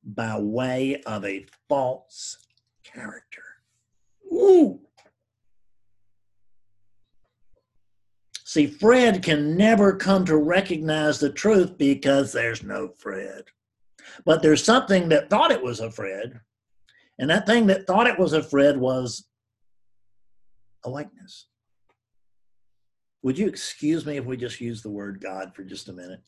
by 0.04 0.38
way 0.40 1.02
of 1.06 1.26
a 1.26 1.46
false 1.68 2.38
character. 2.84 3.44
Ooh. 4.32 4.80
See, 8.44 8.68
Fred 8.68 9.22
can 9.24 9.56
never 9.56 9.96
come 9.96 10.26
to 10.26 10.38
recognize 10.38 11.20
the 11.20 11.32
truth 11.32 11.78
because 11.78 12.32
there's 12.32 12.64
no 12.64 12.90
Fred. 12.98 13.44
But 14.26 14.42
there's 14.42 14.64
something 14.64 15.10
that 15.10 15.30
thought 15.30 15.52
it 15.52 15.62
was 15.62 15.80
a 15.80 15.92
Fred, 15.92 16.40
and 17.20 17.30
that 17.30 17.46
thing 17.46 17.68
that 17.68 17.86
thought 17.86 18.08
it 18.08 18.18
was 18.18 18.34
a 18.34 18.42
Fred 18.42 18.78
was 18.78 19.28
a 20.84 20.90
likeness. 20.90 21.48
Would 23.22 23.38
you 23.38 23.48
excuse 23.48 24.06
me 24.06 24.18
if 24.18 24.26
we 24.26 24.36
just 24.36 24.60
use 24.60 24.82
the 24.82 24.90
word 24.90 25.22
God 25.22 25.54
for 25.54 25.64
just 25.64 25.90
a 25.90 25.94
minute? 25.94 26.22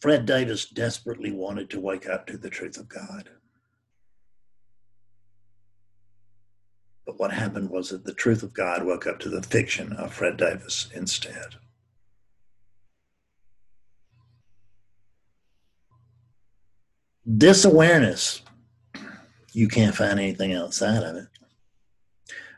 Fred 0.00 0.24
Davis 0.24 0.66
desperately 0.66 1.30
wanted 1.30 1.68
to 1.70 1.80
wake 1.80 2.08
up 2.08 2.26
to 2.26 2.38
the 2.38 2.48
truth 2.48 2.78
of 2.78 2.88
God. 2.88 3.28
But 7.04 7.18
what 7.18 7.32
happened 7.32 7.68
was 7.70 7.90
that 7.90 8.04
the 8.04 8.14
truth 8.14 8.42
of 8.42 8.54
God 8.54 8.84
woke 8.84 9.06
up 9.06 9.18
to 9.20 9.28
the 9.28 9.42
fiction 9.42 9.92
of 9.92 10.14
Fred 10.14 10.38
Davis 10.38 10.88
instead. 10.94 11.56
This 17.26 17.64
awareness, 17.64 18.40
you 19.52 19.68
can't 19.68 19.94
find 19.94 20.18
anything 20.18 20.54
outside 20.54 21.02
of 21.02 21.16
it. 21.16 21.28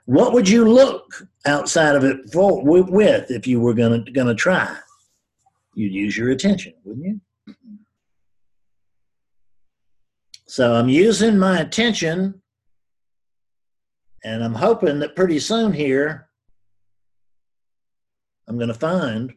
What 0.04 0.32
would 0.32 0.49
you 0.49 0.68
look 0.68 1.26
outside 1.44 1.96
of 1.96 2.04
it 2.04 2.30
for, 2.32 2.62
with 2.64 3.30
if 3.30 3.46
you 3.46 3.61
were 3.61 3.75
going 3.75 4.04
to 4.12 4.34
try? 4.34 4.76
You'd 5.75 5.92
use 5.92 6.16
your 6.16 6.30
attention, 6.30 6.75
wouldn't 6.84 7.06
you? 7.06 7.20
So 10.44 10.75
I'm 10.75 10.90
using 10.90 11.38
my 11.38 11.61
attention 11.61 12.42
and 14.22 14.44
I'm 14.44 14.54
hoping 14.54 14.99
that 14.99 15.16
pretty 15.16 15.38
soon 15.38 15.72
here 15.72 16.28
I'm 18.46 18.58
going 18.58 18.68
to 18.68 18.75
find 18.75 19.32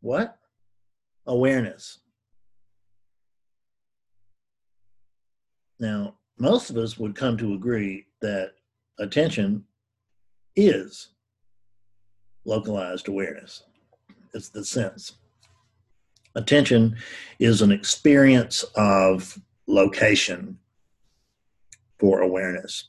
what? 0.00 0.38
Awareness. 1.26 1.98
Now, 5.78 6.14
most 6.38 6.70
of 6.70 6.78
us 6.78 6.96
would 6.96 7.14
come 7.14 7.36
to 7.36 7.52
agree 7.52 8.06
that 8.22 8.52
attention 8.98 9.64
is 10.54 11.08
localized 12.46 13.08
awareness. 13.08 13.64
It's 14.32 14.48
the 14.48 14.64
sense. 14.64 15.18
Attention 16.36 16.96
is 17.38 17.62
an 17.62 17.72
experience 17.72 18.62
of 18.76 19.38
location 19.66 20.58
for 21.98 22.20
awareness. 22.20 22.88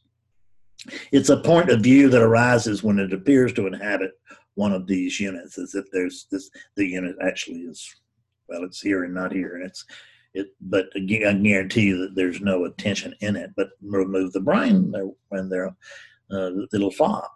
It's 1.11 1.29
a 1.29 1.37
point 1.37 1.69
of 1.69 1.81
view 1.81 2.09
that 2.09 2.21
arises 2.21 2.83
when 2.83 2.99
it 2.99 3.13
appears 3.13 3.53
to 3.53 3.67
inhabit 3.67 4.11
one 4.55 4.73
of 4.73 4.85
these 4.85 5.19
units, 5.19 5.57
as 5.57 5.75
if 5.75 5.85
there's 5.91 6.27
this 6.31 6.49
the 6.75 6.85
unit 6.85 7.15
actually 7.21 7.59
is 7.61 7.95
well, 8.49 8.63
it's 8.63 8.81
here 8.81 9.03
and 9.03 9.13
not 9.13 9.31
here, 9.31 9.55
and 9.55 9.65
it's 9.65 9.85
it. 10.33 10.47
But 10.61 10.87
I 10.95 10.99
guarantee 10.99 11.83
you 11.83 11.97
that 11.99 12.15
there's 12.15 12.41
no 12.41 12.65
attention 12.65 13.13
in 13.21 13.35
it. 13.35 13.51
But 13.55 13.69
remove 13.81 14.33
the 14.33 14.39
brain, 14.41 14.93
when 15.29 15.49
they're 15.49 15.75
uh, 16.31 16.51
it'll 16.73 16.91
fall, 16.91 17.27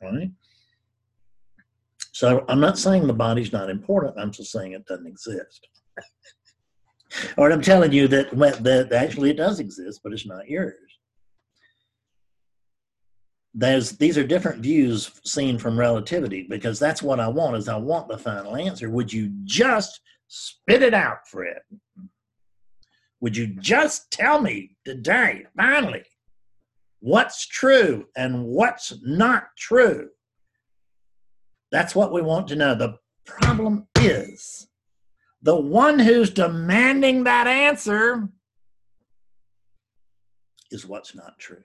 right? 0.00 0.30
So 2.16 2.46
I'm 2.48 2.60
not 2.60 2.78
saying 2.78 3.06
the 3.06 3.12
body's 3.12 3.52
not 3.52 3.68
important. 3.68 4.18
I'm 4.18 4.30
just 4.30 4.50
saying 4.50 4.72
it 4.72 4.86
doesn't 4.86 5.06
exist. 5.06 5.68
or 7.36 7.52
I'm 7.52 7.60
telling 7.60 7.92
you 7.92 8.08
that 8.08 8.30
that 8.62 8.90
actually 8.90 9.28
it 9.28 9.36
does 9.36 9.60
exist, 9.60 10.00
but 10.02 10.14
it's 10.14 10.24
not 10.24 10.48
yours. 10.48 10.78
There's, 13.52 13.98
these 13.98 14.16
are 14.16 14.26
different 14.26 14.62
views 14.62 15.10
seen 15.26 15.58
from 15.58 15.78
relativity 15.78 16.46
because 16.48 16.78
that's 16.78 17.02
what 17.02 17.20
I 17.20 17.28
want 17.28 17.58
is 17.58 17.68
I 17.68 17.76
want 17.76 18.08
the 18.08 18.16
final 18.16 18.56
answer. 18.56 18.88
Would 18.88 19.12
you 19.12 19.30
just 19.44 20.00
spit 20.26 20.82
it 20.82 20.94
out, 20.94 21.28
Fred? 21.28 21.58
Would 23.20 23.36
you 23.36 23.48
just 23.60 24.10
tell 24.10 24.40
me 24.40 24.74
today, 24.86 25.44
finally, 25.54 26.04
what's 27.00 27.46
true 27.46 28.06
and 28.16 28.42
what's 28.46 28.94
not 29.02 29.48
true? 29.58 30.08
That's 31.72 31.94
what 31.94 32.12
we 32.12 32.22
want 32.22 32.48
to 32.48 32.56
know. 32.56 32.74
The 32.74 32.98
problem 33.24 33.88
is 33.96 34.68
the 35.42 35.56
one 35.56 35.98
who's 35.98 36.30
demanding 36.30 37.24
that 37.24 37.46
answer 37.46 38.28
is 40.70 40.86
what's 40.86 41.14
not 41.14 41.38
true. 41.38 41.62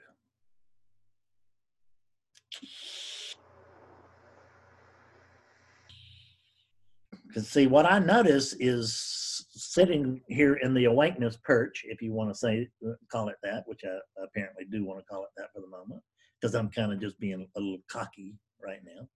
Because, 7.27 7.47
see, 7.47 7.67
what 7.67 7.85
I 7.85 7.99
notice 7.99 8.53
is 8.59 9.45
sitting 9.51 10.21
here 10.27 10.55
in 10.55 10.73
the 10.73 10.85
awakeness 10.85 11.37
perch, 11.37 11.85
if 11.85 12.01
you 12.01 12.11
want 12.11 12.29
to 12.29 12.37
say, 12.37 12.67
call 13.09 13.29
it 13.29 13.37
that, 13.41 13.63
which 13.67 13.81
I 13.85 13.97
apparently 14.21 14.65
do 14.69 14.83
want 14.83 14.99
to 14.99 15.05
call 15.05 15.23
it 15.23 15.29
that 15.37 15.47
for 15.53 15.61
the 15.61 15.67
moment, 15.67 16.01
because 16.39 16.55
I'm 16.55 16.69
kind 16.69 16.91
of 16.91 16.99
just 16.99 17.17
being 17.19 17.47
a 17.55 17.59
little 17.59 17.81
cocky 17.89 18.35
right 18.61 18.81
now. 18.83 19.07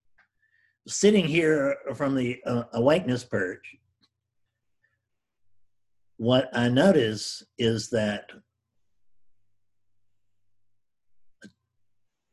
Sitting 0.88 1.26
here 1.26 1.78
from 1.96 2.16
the 2.16 2.40
uh, 2.46 2.64
awakeness 2.74 3.24
perch, 3.24 3.76
what 6.18 6.50
I 6.54 6.70
notice 6.70 7.44
is 7.58 7.90
that 7.90 8.30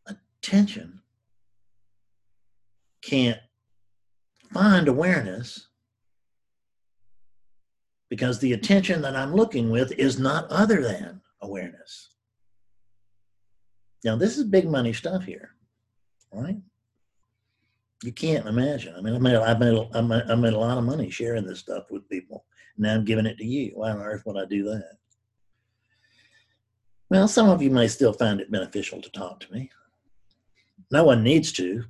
attention 0.07 1.01
can't 3.03 3.39
find 4.53 4.87
awareness 4.87 5.69
because 8.11 8.39
the 8.39 8.53
attention 8.53 9.01
that 9.03 9.17
I'm 9.17 9.35
looking 9.35 9.71
with 9.71 9.93
is 9.93 10.19
not 10.19 10.51
other 10.51 10.83
than 10.83 11.23
awareness. 11.41 12.11
Now, 14.05 14.17
this 14.17 14.37
is 14.37 14.45
big 14.45 14.69
money 14.69 14.93
stuff 14.93 15.25
here, 15.25 15.51
right? 16.33 16.57
You 18.03 18.13
can't 18.13 18.47
imagine. 18.47 18.95
I 18.97 19.01
mean, 19.01 19.15
I 19.15 19.19
made, 19.19 19.37
I 19.37 19.55
made, 19.55 19.89
I 19.95 20.35
made, 20.35 20.53
a 20.53 20.59
lot 20.59 20.79
of 20.79 20.85
money 20.85 21.09
sharing 21.11 21.47
this 21.47 21.61
stuff 21.61 21.85
with 21.91 22.09
people. 22.09 22.45
Now 22.77 22.95
I'm 22.95 23.05
giving 23.05 23.27
it 23.27 23.39
to 23.39 23.45
you. 23.45 23.73
Why 23.75 23.91
on 23.91 24.01
earth 24.01 24.23
would 24.27 24.43
I 24.43 24.47
do 24.47 24.65
that? 24.65 24.97
Well, 27.11 27.29
some 27.29 27.49
of 27.49 27.63
you 27.63 27.71
may 27.71 27.89
still 27.89 28.13
find 28.13 28.41
it 28.41 28.51
beneficial 28.51 29.01
to 29.03 29.11
talk 29.11 29.41
to 29.41 29.53
me. 29.53 29.71
No 30.91 31.05
one 31.05 31.23
needs 31.23 31.53
to, 31.53 31.85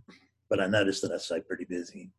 but 0.51 0.61
I 0.61 0.67
notice 0.67 1.01
that 1.01 1.13
I 1.13 1.17
stay 1.17 1.41
pretty 1.41 1.65
busy. 1.65 2.11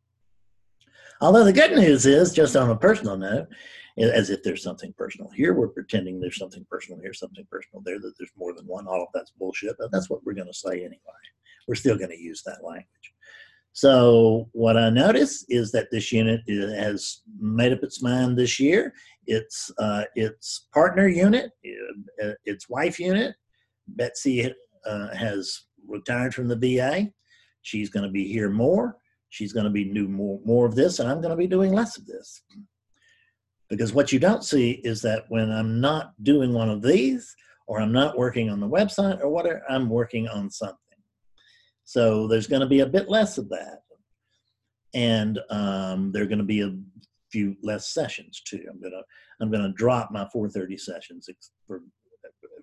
Although 1.21 1.43
the 1.43 1.53
good 1.53 1.71
news 1.71 2.05
is, 2.05 2.33
just 2.33 2.55
on 2.55 2.69
a 2.69 2.75
personal 2.75 3.17
note, 3.17 3.47
as 3.97 4.29
if 4.29 4.41
there's 4.41 4.63
something 4.63 4.93
personal 4.97 5.29
here. 5.31 5.53
We're 5.53 5.67
pretending 5.67 6.19
there's 6.19 6.39
something 6.39 6.65
personal 6.69 7.00
here, 7.00 7.13
something 7.13 7.45
personal 7.50 7.81
there, 7.85 8.00
that 8.00 8.13
there's 8.17 8.31
more 8.35 8.53
than 8.53 8.65
one. 8.65 8.88
All 8.88 9.03
of 9.03 9.09
that's 9.13 9.31
bullshit, 9.31 9.75
but 9.77 9.91
that's 9.91 10.09
what 10.09 10.23
we're 10.25 10.33
going 10.33 10.47
to 10.47 10.53
say 10.53 10.79
anyway. 10.79 10.97
We're 11.67 11.75
still 11.75 11.97
going 11.97 12.09
to 12.09 12.19
use 12.19 12.41
that 12.45 12.63
language. 12.63 13.12
So, 13.75 14.50
what 14.51 14.77
I 14.77 14.92
notice 14.92 15.46
is 15.50 15.72
that 15.72 15.88
this 15.92 16.12
unit 16.12 16.42
has 16.48 17.22
made 17.39 17.74
up 17.74 17.82
its 17.82 18.03
mind 18.03 18.38
this 18.38 18.60
year. 18.60 18.94
It's 19.25 19.72
uh, 19.80 20.03
its 20.15 20.68
partner 20.72 21.08
unit, 21.08 21.51
uh, 22.24 22.34
its 22.46 22.70
wife 22.70 23.00
unit. 23.00 23.36
Betsy 23.88 24.54
uh, 24.86 25.15
has 25.15 25.63
retired 25.88 26.36
from 26.36 26.47
the 26.47 26.56
VA. 26.56 27.12
She's 27.63 27.89
going 27.89 28.06
to 28.06 28.12
be 28.12 28.32
here 28.32 28.52
more. 28.52 28.97
She's 29.30 29.54
going 29.54 29.63
to 29.63 29.71
be 29.71 29.86
doing 29.86 30.13
more, 30.13 30.39
more 30.45 30.67
of 30.67 30.76
this, 30.76 31.00
and 31.00 31.10
I'm 31.10 31.19
going 31.19 31.32
to 31.32 31.36
be 31.36 31.47
doing 31.47 31.74
less 31.74 31.97
of 31.97 32.06
this. 32.06 32.43
Because 33.69 33.91
what 33.91 34.12
you 34.12 34.19
don't 34.19 34.43
see 34.43 34.82
is 34.84 35.02
that 35.02 35.24
when 35.30 35.52
I'm 35.52 35.82
not 35.82 36.13
doing 36.21 36.54
one 36.54 36.69
of 36.69 36.84
these, 36.84 37.36
or 37.65 37.82
I'm 37.82 37.91
not 37.91 38.19
working 38.19 38.52
on 38.52 38.60
the 38.60 38.69
website, 38.69 39.19
or 39.21 39.30
whatever, 39.30 39.63
I'm 39.67 39.89
working 39.89 40.28
on 40.28 40.52
something. 40.52 40.78
So 41.86 42.28
there's 42.28 42.48
going 42.48 42.62
to 42.62 42.67
be 42.67 42.80
a 42.80 42.86
bit 42.86 43.10
less 43.10 43.38
of 43.38 43.50
that. 43.50 43.80
And 44.93 45.39
um, 45.50 46.12
there 46.12 46.24
are 46.24 46.28
going 46.28 46.38
to 46.38 46.43
be 46.43 46.62
a 46.62 46.76
few 47.34 47.56
less 47.63 47.89
sessions 47.89 48.41
too. 48.46 48.63
I'm 48.69 48.80
gonna 48.80 49.02
I'm 49.41 49.52
gonna 49.52 49.74
drop 49.74 50.12
my 50.12 50.26
4:30 50.34 50.80
sessions 50.80 51.28
for, 51.65 51.82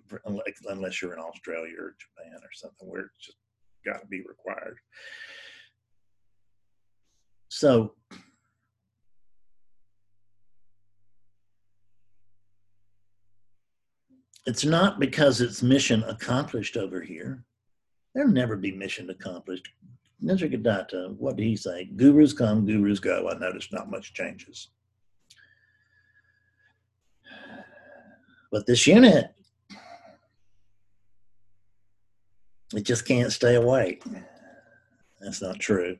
for, 0.07 0.21
unless 0.25 1.01
you're 1.01 1.13
in 1.13 1.19
Australia 1.19 1.75
or 1.77 1.95
Japan 1.99 2.39
or 2.41 2.49
something 2.53 2.89
where 2.89 3.01
it's 3.01 3.25
just 3.25 3.37
got 3.85 3.99
to 3.99 4.07
be 4.07 4.21
required. 4.21 4.77
So 7.49 7.95
it's 14.45 14.63
not 14.63 15.01
because 15.01 15.41
it's 15.41 15.61
mission 15.61 16.03
accomplished 16.03 16.77
over 16.77 17.01
here. 17.01 17.43
There'll 18.13 18.31
never 18.31 18.55
be 18.55 18.71
mission 18.71 19.09
accomplished. 19.09 19.69
Nisargadatta, 20.23 21.15
what 21.17 21.35
did 21.35 21.43
he 21.43 21.55
say? 21.55 21.85
Gurus 21.95 22.33
come, 22.33 22.65
gurus 22.65 22.99
go. 22.99 23.29
I 23.29 23.37
noticed 23.37 23.73
not 23.73 23.89
much 23.89 24.13
changes. 24.13 24.69
But 28.51 28.65
this 28.67 28.85
unit, 28.85 29.33
it 32.75 32.83
just 32.83 33.07
can't 33.07 33.31
stay 33.31 33.55
awake. 33.55 34.03
That's 35.21 35.41
not 35.41 35.59
true. 35.59 35.97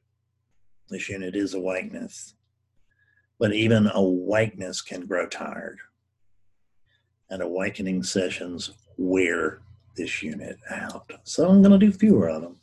This 0.89 1.07
unit 1.07 1.35
is 1.35 1.53
awakeness. 1.53 2.35
But 3.39 3.53
even 3.53 3.89
awakeness 3.93 4.81
can 4.81 5.05
grow 5.05 5.27
tired 5.27 5.79
and 7.29 7.41
awakening 7.41 8.03
sessions 8.03 8.71
wear 8.97 9.61
this 9.95 10.21
unit 10.23 10.57
out. 10.69 11.09
So 11.23 11.47
I'm 11.47 11.61
going 11.61 11.77
to 11.77 11.85
do 11.85 11.91
fewer 11.91 12.29
of 12.29 12.41
them. 12.41 12.57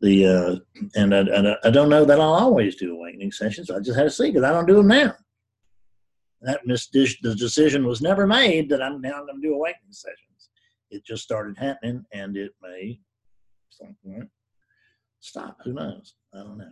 The 0.00 0.26
uh, 0.26 0.56
and 0.94 1.14
I, 1.14 1.18
and 1.18 1.56
I 1.64 1.70
don't 1.70 1.88
know 1.88 2.04
that 2.04 2.20
I'll 2.20 2.34
always 2.34 2.76
do 2.76 2.94
awakening 2.94 3.32
sessions. 3.32 3.70
I 3.70 3.80
just 3.80 3.98
had 3.98 4.04
to 4.04 4.10
see 4.10 4.30
because 4.30 4.44
I 4.44 4.52
don't 4.52 4.66
do 4.66 4.76
them 4.76 4.86
now. 4.86 5.14
That 6.42 6.64
mis- 6.66 6.86
the 6.86 7.34
decision 7.36 7.84
was 7.84 8.00
never 8.00 8.24
made 8.24 8.68
that 8.68 8.80
I'm 8.80 9.00
now 9.00 9.24
going 9.24 9.42
to 9.42 9.48
do 9.48 9.54
awakening 9.54 9.92
sessions. 9.92 10.50
It 10.90 11.04
just 11.04 11.24
started 11.24 11.58
happening, 11.58 12.04
and 12.12 12.36
it 12.36 12.52
may 12.62 13.00
stop. 15.18 15.56
Who 15.64 15.72
knows? 15.72 16.14
I 16.32 16.38
don't 16.38 16.58
know. 16.58 16.70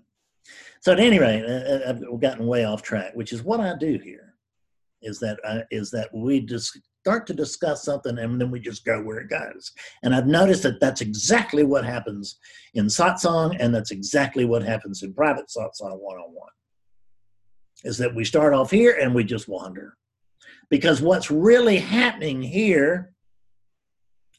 So 0.81 0.93
at 0.93 1.01
any 1.01 1.19
rate, 1.19 1.45
I've 1.85 2.21
gotten 2.21 2.47
way 2.47 2.65
off 2.65 2.83
track, 2.83 3.11
which 3.15 3.33
is 3.33 3.43
what 3.43 3.59
I 3.59 3.77
do 3.77 3.99
here 3.99 4.35
is 5.03 5.19
that 5.21 5.39
uh, 5.45 5.61
is 5.71 5.91
that 5.91 6.13
we 6.15 6.41
just 6.41 6.79
start 7.07 7.25
to 7.25 7.33
discuss 7.33 7.85
something 7.85 8.19
and 8.19 8.40
then 8.40 8.51
we 8.51 8.59
just 8.59 8.85
go 8.85 9.01
where 9.01 9.19
it 9.19 9.31
goes. 9.31 9.71
And 10.03 10.12
I've 10.12 10.27
noticed 10.27 10.64
that 10.64 10.81
that's 10.81 11.03
exactly 11.03 11.62
what 11.62 11.85
happens 11.85 12.40
in 12.75 12.87
satsang, 12.87 13.57
and 13.61 13.73
that's 13.73 13.92
exactly 13.92 14.45
what 14.45 14.64
happens 14.64 15.05
in 15.05 15.14
private 15.14 15.47
satsang 15.47 16.01
one-on-one. 16.01 16.49
Is 17.85 17.97
that 17.99 18.12
we 18.12 18.25
start 18.25 18.55
off 18.55 18.73
here 18.73 18.99
and 19.01 19.14
we 19.14 19.23
just 19.23 19.47
wander, 19.47 19.97
because 20.69 21.01
what's 21.01 21.31
really 21.31 21.79
happening 21.79 22.42
here 22.42 23.12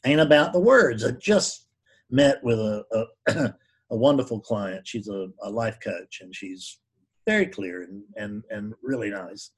ain't 0.04 0.20
about 0.20 0.52
the 0.52 0.60
words. 0.60 1.06
I 1.06 1.12
just 1.12 1.68
met 2.10 2.36
with 2.44 2.58
a 2.58 2.84
a, 2.92 3.54
a 3.90 3.96
wonderful 3.96 4.40
client. 4.40 4.86
She's 4.86 5.08
a, 5.08 5.28
a 5.42 5.48
life 5.48 5.78
coach, 5.82 6.18
and 6.20 6.34
she's 6.34 6.80
very 7.26 7.46
clear 7.46 7.84
and 7.84 8.02
and 8.16 8.44
and 8.50 8.74
really 8.82 9.08
nice 9.08 9.52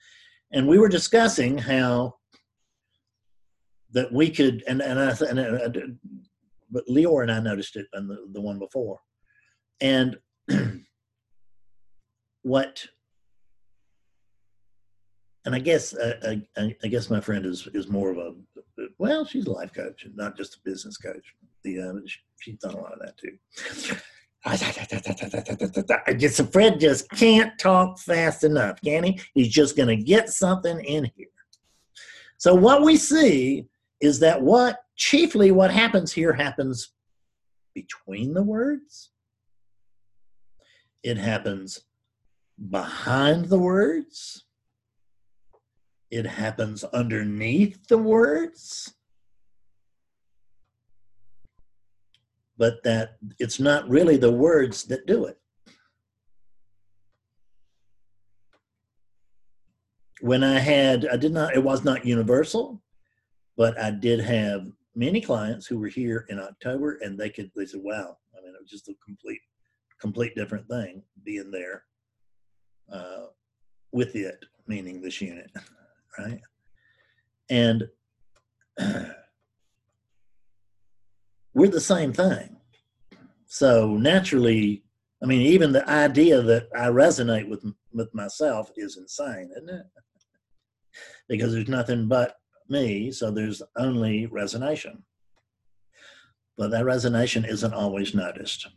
and 0.53 0.67
we 0.67 0.79
were 0.79 0.89
discussing 0.89 1.57
how 1.57 2.15
that 3.93 4.13
we 4.13 4.31
could 4.31 4.63
and 4.69 4.81
and 4.81 4.99
I 4.99 5.15
and, 5.29 5.39
and 5.39 5.99
but 6.71 6.87
Leor 6.89 7.23
and 7.23 7.33
I 7.33 7.41
noticed 7.41 7.77
it 7.77 7.87
on 7.95 8.07
the, 8.07 8.27
the 8.33 8.41
one 8.41 8.59
before, 8.59 9.01
and 9.81 10.17
what 12.43 12.87
and 15.45 15.55
I 15.55 15.59
guess 15.59 15.95
uh, 15.95 16.37
I, 16.57 16.77
I, 16.83 16.89
guess 16.89 17.11
my 17.11 17.21
friend 17.21 17.47
is 17.47 17.67
is 17.75 17.89
more 17.89 18.11
of 18.11 18.19
a 18.19 18.35
well, 18.99 19.25
she's 19.25 19.47
a 19.47 19.53
life 19.53 19.73
coach, 19.75 20.05
and 20.05 20.17
not 20.17 20.37
just 20.37 20.57
a 20.57 20.59
business 20.65 20.97
coach. 20.97 21.35
The 21.65 21.81
uh, 21.81 21.93
she, 22.07 22.19
she's 22.41 22.59
done 22.59 22.75
a 22.75 22.81
lot 22.81 22.93
of 22.93 23.01
that 23.01 23.17
too. 23.17 23.37
I 26.07 26.15
just 26.15 26.53
Fred 26.53 26.81
just 26.81 27.11
can't 27.11 27.59
talk 27.59 27.99
fast 27.99 28.45
enough, 28.45 28.81
can 28.83 29.05
he? 29.05 29.21
He's 29.35 29.49
just 29.49 29.77
going 29.77 29.89
to 29.89 29.97
get 29.97 30.31
something 30.31 30.83
in 30.85 31.11
here. 31.17 31.27
So 32.39 32.55
what 32.55 32.83
we 32.83 32.97
see 32.97 33.67
is 34.01 34.21
that 34.21 34.43
what 34.43 34.83
chiefly 34.97 35.51
what 35.51 35.71
happens 35.71 36.13
here 36.13 36.33
happens 36.33 36.93
between 37.75 38.35
the 38.35 38.43
words. 38.43 39.11
It 41.03 41.17
happens 41.19 41.81
behind 42.71 43.47
the 43.47 43.59
words. 43.59 44.45
it 46.11 46.27
happens 46.27 46.83
underneath 46.85 47.87
the 47.89 47.99
words. 47.99 48.95
But 52.59 52.83
that 52.83 53.17
it's 53.39 53.61
not 53.61 53.89
really 53.89 54.17
the 54.17 54.33
words 54.33 54.85
that 54.85 55.07
do 55.07 55.25
it. 55.27 55.39
When 60.21 60.45
I 60.45 60.59
had, 60.59 61.07
I 61.11 61.17
did 61.17 61.33
not, 61.33 61.55
it 61.55 61.63
was 61.65 61.85
not 61.85 62.05
universal, 62.05 62.83
but 63.61 63.79
I 63.79 63.91
did 63.91 64.21
have 64.21 64.73
many 64.95 65.21
clients 65.21 65.67
who 65.67 65.79
were 65.79 65.89
here 65.89 66.25
in 66.31 66.39
October 66.39 66.99
and 67.03 67.21
they 67.21 67.29
could, 67.29 67.51
they 67.55 67.67
said, 67.67 67.83
wow, 67.85 68.17
I 68.35 68.41
mean, 68.41 68.55
it 68.55 68.63
was 68.63 68.71
just 68.71 68.89
a 68.89 68.95
complete, 69.05 69.43
complete 70.01 70.35
different 70.35 70.67
thing 70.67 71.03
being 71.25 71.51
there 71.51 71.85
uh, 72.91 73.27
with 73.93 74.17
it, 74.17 74.43
meaning 74.67 75.03
this 75.03 75.21
unit, 75.21 75.51
right? 76.19 76.41
And 77.51 77.87
we're 81.53 81.69
the 81.69 81.83
same 81.83 82.15
thing. 82.15 82.57
So 83.45 83.95
naturally, 83.95 84.85
I 85.23 85.27
mean, 85.27 85.43
even 85.43 85.73
the 85.73 85.87
idea 85.87 86.41
that 86.41 86.69
I 86.75 86.87
resonate 86.87 87.47
with 87.47 87.63
with 87.93 88.09
myself 88.15 88.71
is 88.79 88.97
insane, 88.97 89.51
isn't 89.55 89.69
it? 89.69 89.85
because 91.29 91.53
there's 91.53 91.69
nothing 91.69 92.09
but 92.09 92.37
me, 92.71 93.11
so 93.11 93.31
there's 93.31 93.63
only 93.77 94.27
resonation. 94.29 95.03
But 96.57 96.71
that 96.71 96.85
resonation 96.85 97.49
isn't 97.49 97.75
always 97.75 98.15
noticed. 98.15 98.69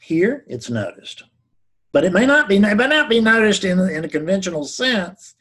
Here, 0.00 0.44
it's 0.48 0.70
noticed. 0.70 1.24
But 1.92 2.04
it 2.04 2.12
may 2.12 2.26
not 2.26 2.48
be, 2.48 2.56
it 2.56 2.60
may 2.60 2.86
not 2.86 3.08
be 3.08 3.20
noticed 3.20 3.64
in, 3.64 3.78
in 3.78 4.04
a 4.04 4.08
conventional 4.08 4.64
sense. 4.64 5.34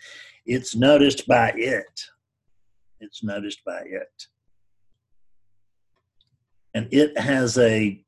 It's 0.46 0.76
noticed 0.76 1.28
by 1.28 1.54
it. 1.56 2.02
It's 3.00 3.24
noticed 3.24 3.64
by 3.66 3.82
it. 3.86 4.28
And 6.74 6.88
it 6.92 7.18
has 7.18 7.58
a, 7.58 8.04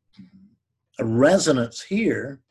a 1.00 1.06
resonance 1.06 1.82
here 1.82 2.42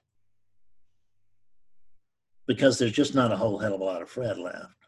because 2.47 2.79
there's 2.79 2.93
just 2.93 3.15
not 3.15 3.33
a 3.33 3.37
whole 3.37 3.59
hell 3.59 3.75
of 3.75 3.81
a 3.81 3.85
lot 3.85 4.03
of 4.03 4.11
Fred 4.11 4.39
left. 4.39 4.82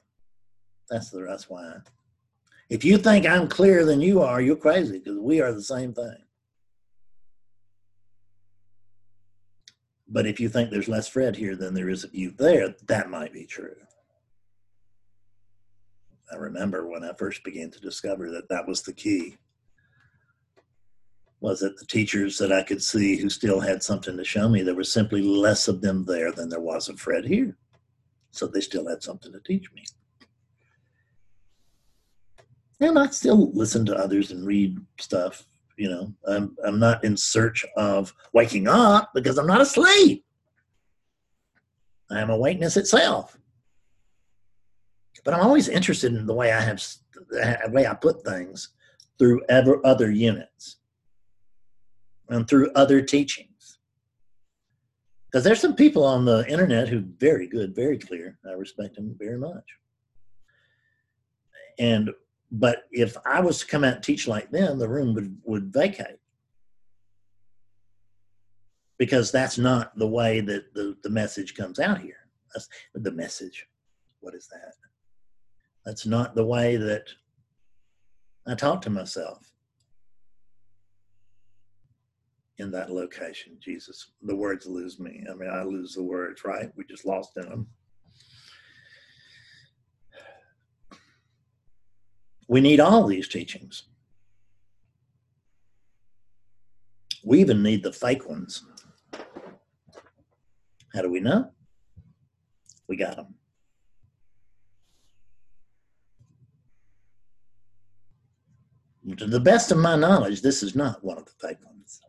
That's 0.90 1.10
the 1.10 1.20
that's 1.20 1.48
why. 1.48 1.78
If 2.68 2.84
you 2.84 2.98
think 2.98 3.26
I'm 3.26 3.48
clearer 3.48 3.84
than 3.84 4.00
you 4.00 4.22
are, 4.22 4.40
you're 4.40 4.56
crazy 4.56 4.98
because 4.98 5.18
we 5.18 5.40
are 5.40 5.52
the 5.52 5.62
same 5.62 5.92
thing. 5.92 6.16
But 10.08 10.26
if 10.26 10.38
you 10.38 10.48
think 10.48 10.70
there's 10.70 10.88
less 10.88 11.08
Fred 11.08 11.36
here 11.36 11.56
than 11.56 11.74
there 11.74 11.88
is 11.88 12.04
of 12.04 12.14
you 12.14 12.30
there, 12.30 12.74
that 12.86 13.10
might 13.10 13.32
be 13.32 13.46
true. 13.46 13.74
I 16.32 16.36
remember 16.36 16.86
when 16.86 17.04
I 17.04 17.12
first 17.14 17.44
began 17.44 17.70
to 17.70 17.80
discover 17.80 18.30
that 18.30 18.48
that 18.48 18.66
was 18.66 18.82
the 18.82 18.92
key. 18.92 19.36
Was 21.40 21.60
that 21.60 21.78
the 21.78 21.86
teachers 21.86 22.38
that 22.38 22.52
I 22.52 22.62
could 22.62 22.82
see 22.82 23.16
who 23.16 23.28
still 23.28 23.60
had 23.60 23.82
something 23.82 24.16
to 24.16 24.24
show 24.24 24.48
me, 24.48 24.62
there 24.62 24.74
was 24.74 24.90
simply 24.90 25.20
less 25.20 25.68
of 25.68 25.82
them 25.82 26.04
there 26.04 26.32
than 26.32 26.48
there 26.48 26.60
was 26.60 26.88
of 26.88 26.98
Fred 26.98 27.26
here. 27.26 27.56
So 28.30 28.46
they 28.46 28.60
still 28.60 28.88
had 28.88 29.02
something 29.02 29.32
to 29.32 29.40
teach 29.40 29.70
me 29.72 29.84
and 32.80 32.98
I 32.98 33.06
still 33.08 33.50
listen 33.52 33.84
to 33.86 33.96
others 33.96 34.30
and 34.30 34.46
read 34.46 34.78
stuff. 34.98 35.44
You 35.76 35.88
know, 35.88 36.14
I'm 36.26 36.56
I'm 36.64 36.78
not 36.78 37.04
in 37.04 37.16
search 37.16 37.64
of 37.76 38.14
waking 38.32 38.68
up 38.68 39.10
because 39.14 39.38
I'm 39.38 39.46
not 39.46 39.60
asleep. 39.60 40.24
I 42.10 42.20
am 42.20 42.30
awakeness 42.30 42.76
itself. 42.76 43.36
But 45.24 45.34
I'm 45.34 45.40
always 45.46 45.68
interested 45.68 46.14
in 46.14 46.26
the 46.26 46.34
way 46.34 46.52
I 46.52 46.60
have 46.60 46.82
the 47.30 47.70
way 47.70 47.86
I 47.86 47.94
put 47.94 48.22
things 48.24 48.70
through 49.18 49.42
ever 49.48 49.84
other 49.84 50.10
units 50.10 50.76
and 52.28 52.46
through 52.46 52.70
other 52.74 53.00
teachings. 53.00 53.78
Because 55.26 55.44
there's 55.44 55.60
some 55.60 55.74
people 55.74 56.04
on 56.04 56.24
the 56.24 56.46
internet 56.48 56.88
who 56.88 57.00
very 57.18 57.46
good, 57.48 57.74
very 57.74 57.98
clear. 57.98 58.38
I 58.46 58.52
respect 58.52 58.96
them 58.96 59.16
very 59.18 59.38
much. 59.38 59.64
And 61.78 62.10
but 62.54 62.84
if 62.92 63.16
I 63.26 63.40
was 63.40 63.58
to 63.58 63.66
come 63.66 63.82
out 63.82 63.96
and 63.96 64.02
teach 64.02 64.28
like 64.28 64.50
them, 64.52 64.78
the 64.78 64.88
room 64.88 65.12
would, 65.14 65.36
would 65.44 65.72
vacate. 65.72 66.18
Because 68.96 69.32
that's 69.32 69.58
not 69.58 69.98
the 69.98 70.06
way 70.06 70.40
that 70.40 70.72
the, 70.72 70.96
the 71.02 71.10
message 71.10 71.56
comes 71.56 71.80
out 71.80 72.00
here. 72.00 72.28
That's 72.54 72.68
the 72.94 73.10
message. 73.10 73.66
What 74.20 74.36
is 74.36 74.48
that? 74.52 74.74
That's 75.84 76.06
not 76.06 76.36
the 76.36 76.44
way 76.44 76.76
that 76.76 77.08
I 78.46 78.54
talk 78.54 78.80
to 78.82 78.90
myself 78.90 79.52
in 82.58 82.70
that 82.70 82.92
location. 82.92 83.56
Jesus, 83.58 84.12
the 84.22 84.36
words 84.36 84.64
lose 84.66 85.00
me. 85.00 85.24
I 85.28 85.34
mean, 85.34 85.50
I 85.50 85.64
lose 85.64 85.94
the 85.94 86.04
words, 86.04 86.44
right? 86.44 86.70
We 86.76 86.84
just 86.84 87.04
lost 87.04 87.36
in 87.36 87.48
them. 87.48 87.66
We 92.46 92.60
need 92.60 92.80
all 92.80 93.06
these 93.06 93.28
teachings. 93.28 93.84
We 97.24 97.40
even 97.40 97.62
need 97.62 97.82
the 97.82 97.92
fake 97.92 98.28
ones. 98.28 98.64
How 100.92 101.02
do 101.02 101.10
we 101.10 101.20
know? 101.20 101.50
We 102.86 102.96
got 102.96 103.16
them. 103.16 103.34
To 109.16 109.26
the 109.26 109.40
best 109.40 109.70
of 109.70 109.78
my 109.78 109.96
knowledge, 109.96 110.40
this 110.42 110.62
is 110.62 110.74
not 110.74 111.02
one 111.02 111.18
of 111.18 111.24
the 111.24 111.32
fake 111.40 111.64
ones. 111.64 112.00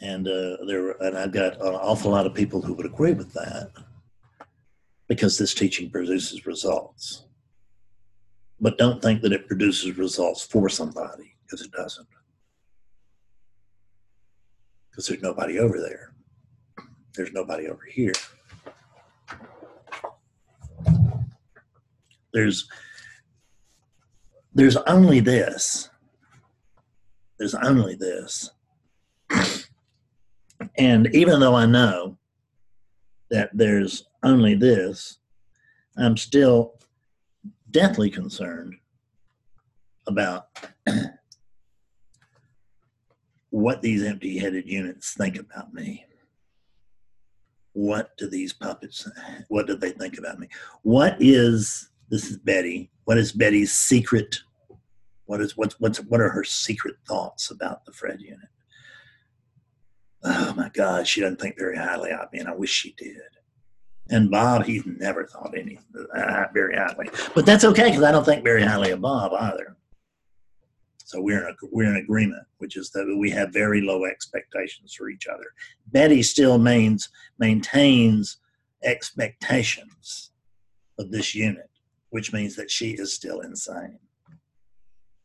And 0.00 0.26
uh, 0.26 0.56
there, 0.66 0.90
and 1.02 1.18
I've 1.18 1.32
got 1.32 1.54
an 1.54 1.74
awful 1.74 2.10
lot 2.10 2.26
of 2.26 2.34
people 2.34 2.62
who 2.62 2.72
would 2.74 2.86
agree 2.86 3.12
with 3.12 3.32
that, 3.34 3.70
because 5.08 5.36
this 5.36 5.52
teaching 5.52 5.90
produces 5.90 6.46
results 6.46 7.24
but 8.60 8.78
don't 8.78 9.00
think 9.00 9.22
that 9.22 9.32
it 9.32 9.46
produces 9.46 9.96
results 9.96 10.42
for 10.42 10.68
somebody 10.68 11.34
because 11.42 11.62
it 11.62 11.72
doesn't. 11.72 12.06
Because 14.90 15.06
there's 15.06 15.22
nobody 15.22 15.58
over 15.58 15.80
there. 15.80 16.12
There's 17.14 17.32
nobody 17.32 17.68
over 17.68 17.84
here. 17.88 18.12
There's 22.32 22.68
there's 24.52 24.76
only 24.76 25.20
this. 25.20 25.88
There's 27.38 27.54
only 27.54 27.94
this. 27.94 28.50
And 30.76 31.14
even 31.14 31.40
though 31.40 31.54
I 31.54 31.66
know 31.66 32.18
that 33.30 33.50
there's 33.54 34.04
only 34.22 34.54
this, 34.54 35.18
I'm 35.96 36.16
still 36.16 36.79
deathly 37.70 38.10
concerned 38.10 38.74
about 40.06 40.48
what 43.50 43.82
these 43.82 44.02
empty 44.02 44.38
headed 44.38 44.68
units 44.68 45.14
think 45.14 45.38
about 45.38 45.72
me. 45.72 46.04
What 47.72 48.16
do 48.16 48.28
these 48.28 48.52
puppets, 48.52 49.08
what 49.48 49.66
do 49.66 49.76
they 49.76 49.90
think 49.90 50.18
about 50.18 50.38
me? 50.38 50.48
What 50.82 51.16
is, 51.20 51.90
this 52.08 52.28
is 52.28 52.36
Betty, 52.36 52.90
what 53.04 53.18
is 53.18 53.32
Betty's 53.32 53.72
secret? 53.72 54.40
What 55.26 55.40
is, 55.40 55.56
what's, 55.56 55.78
what's, 55.78 56.00
what 56.00 56.20
are 56.20 56.30
her 56.30 56.44
secret 56.44 56.96
thoughts 57.06 57.50
about 57.50 57.84
the 57.84 57.92
Fred 57.92 58.20
unit? 58.20 58.48
Oh 60.22 60.52
my 60.56 60.68
God, 60.70 61.06
she 61.06 61.20
doesn't 61.20 61.40
think 61.40 61.56
very 61.56 61.76
highly 61.76 62.10
of 62.10 62.32
me, 62.32 62.40
and 62.40 62.48
I 62.48 62.54
wish 62.54 62.70
she 62.70 62.94
did. 62.98 63.16
And 64.10 64.28
Bob, 64.28 64.64
he's 64.64 64.84
never 64.84 65.24
thought 65.24 65.54
anything 65.56 65.84
uh, 66.16 66.46
very 66.52 66.76
highly. 66.76 67.08
But 67.34 67.46
that's 67.46 67.64
okay 67.64 67.84
because 67.84 68.02
I 68.02 68.10
don't 68.10 68.24
think 68.24 68.42
very 68.42 68.62
highly 68.62 68.90
of 68.90 69.00
Bob 69.00 69.32
either. 69.32 69.76
So 71.04 71.20
we're 71.20 71.48
in 71.48 71.54
a, 71.54 71.66
we're 71.70 71.88
in 71.88 71.96
agreement, 71.96 72.42
which 72.58 72.76
is 72.76 72.90
that 72.90 73.16
we 73.18 73.30
have 73.30 73.52
very 73.52 73.80
low 73.80 74.04
expectations 74.04 74.94
for 74.94 75.08
each 75.08 75.26
other. 75.28 75.46
Betty 75.86 76.22
still 76.22 76.58
maintains 76.58 78.38
expectations 78.82 80.32
of 80.98 81.10
this 81.10 81.34
unit, 81.34 81.70
which 82.10 82.32
means 82.32 82.56
that 82.56 82.70
she 82.70 82.90
is 82.92 83.14
still 83.14 83.40
insane. 83.40 83.98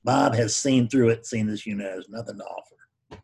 Bob 0.03 0.35
has 0.35 0.55
seen 0.55 0.87
through 0.87 1.09
it, 1.09 1.25
seen 1.25 1.47
this 1.47 1.65
unit 1.65 1.91
has 1.91 2.07
nothing 2.07 2.37
to 2.37 2.43
offer. 2.43 3.21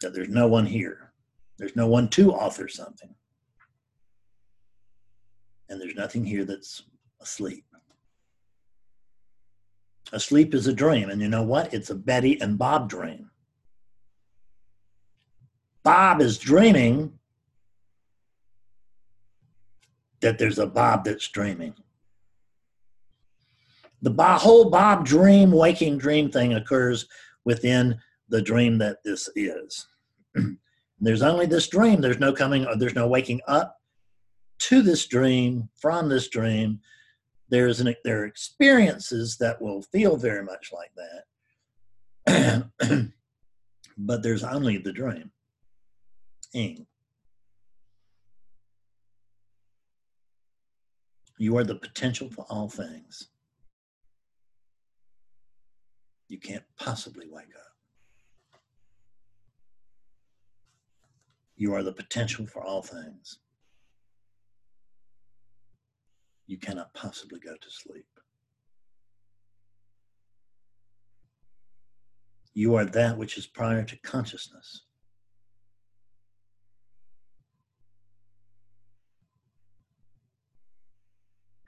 That 0.00 0.12
there's 0.12 0.28
no 0.28 0.48
one 0.48 0.66
here. 0.66 1.12
There's 1.58 1.76
no 1.76 1.86
one 1.86 2.08
to 2.10 2.32
author 2.32 2.68
something 2.68 3.14
and 5.68 5.80
there's 5.80 5.94
nothing 5.94 6.24
here 6.24 6.44
that's 6.44 6.82
asleep. 7.20 7.64
Asleep 10.12 10.54
is 10.54 10.66
a 10.66 10.72
dream, 10.72 11.10
and 11.10 11.20
you 11.20 11.28
know 11.28 11.42
what? 11.42 11.74
It's 11.74 11.90
a 11.90 11.94
Betty 11.94 12.40
and 12.40 12.56
Bob 12.58 12.88
dream. 12.88 13.30
Bob 15.82 16.20
is 16.20 16.38
dreaming 16.38 17.12
that 20.20 20.38
there's 20.38 20.58
a 20.58 20.66
Bob 20.66 21.04
that's 21.04 21.28
dreaming. 21.28 21.74
The 24.02 24.12
whole 24.38 24.70
Bob 24.70 25.04
dream, 25.04 25.50
waking 25.50 25.98
dream 25.98 26.30
thing 26.30 26.54
occurs 26.54 27.06
within 27.44 27.98
the 28.28 28.42
dream 28.42 28.78
that 28.78 29.02
this 29.04 29.28
is. 29.34 29.86
there's 31.00 31.22
only 31.22 31.46
this 31.46 31.68
dream. 31.68 32.00
There's 32.00 32.18
no 32.18 32.32
coming, 32.32 32.66
there's 32.78 32.94
no 32.94 33.08
waking 33.08 33.40
up 33.48 33.76
to 34.58 34.82
this 34.82 35.06
dream, 35.06 35.68
from 35.74 36.08
this 36.08 36.28
dream. 36.28 36.80
There's 37.48 37.80
an, 37.80 37.94
there 38.04 38.22
are 38.22 38.26
experiences 38.26 39.36
that 39.38 39.60
will 39.60 39.82
feel 39.82 40.16
very 40.16 40.44
much 40.44 40.72
like 40.72 40.90
that. 42.26 43.12
but 43.98 44.22
there's 44.22 44.42
only 44.42 44.78
the 44.78 44.92
dream. 44.92 45.30
Ing. 46.54 46.86
You 51.38 51.56
are 51.58 51.64
the 51.64 51.74
potential 51.74 52.30
for 52.30 52.46
all 52.48 52.68
things. 52.68 53.28
You 56.28 56.38
can't 56.38 56.64
possibly 56.78 57.26
wake 57.30 57.44
up. 57.54 58.60
You 61.56 61.74
are 61.74 61.82
the 61.82 61.92
potential 61.92 62.46
for 62.46 62.62
all 62.62 62.82
things. 62.82 63.38
You 66.46 66.58
cannot 66.58 66.94
possibly 66.94 67.40
go 67.40 67.54
to 67.54 67.70
sleep. 67.70 68.06
You 72.54 72.74
are 72.76 72.84
that 72.86 73.18
which 73.18 73.36
is 73.36 73.46
prior 73.46 73.84
to 73.84 73.96
consciousness. 73.98 74.82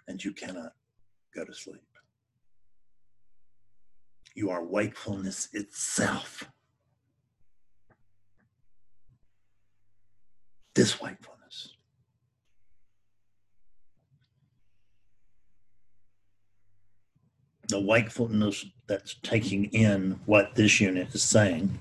And 0.06 0.24
you 0.24 0.32
cannot 0.32 0.72
go 1.34 1.44
to 1.44 1.52
sleep. 1.52 1.82
You 4.34 4.50
are 4.50 4.64
wakefulness 4.64 5.48
itself. 5.52 6.48
This 10.74 11.00
wakefulness. 11.00 11.37
The 17.68 17.80
wakefulness 17.80 18.64
that's 18.86 19.16
taking 19.22 19.66
in 19.66 20.18
what 20.26 20.54
this 20.54 20.80
unit 20.80 21.14
is 21.14 21.22
saying. 21.22 21.78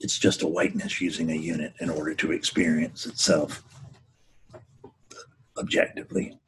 It's 0.00 0.18
just 0.18 0.42
awakeness 0.42 1.00
using 1.00 1.30
a 1.30 1.34
unit 1.34 1.72
in 1.80 1.88
order 1.88 2.14
to 2.14 2.32
experience 2.32 3.06
itself 3.06 3.62
objectively. 5.58 6.38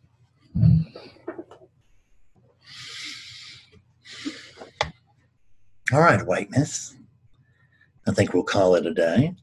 All 5.90 6.00
right, 6.00 6.24
whiteness. 6.26 6.94
I 8.06 8.12
think 8.12 8.34
we'll 8.34 8.42
call 8.42 8.74
it 8.74 8.86
a 8.86 8.92
day. 8.92 9.34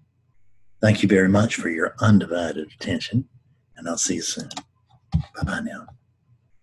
Thank 0.81 1.01
you 1.01 1.09
very 1.09 1.29
much 1.29 1.55
for 1.55 1.69
your 1.69 1.95
undivided 1.99 2.71
attention, 2.79 3.27
and 3.75 3.89
I'll 3.89 3.97
see 3.97 4.15
you 4.15 4.21
soon. 4.21 4.49
Bye 5.35 5.43
bye 5.45 5.59
now. 5.61 5.87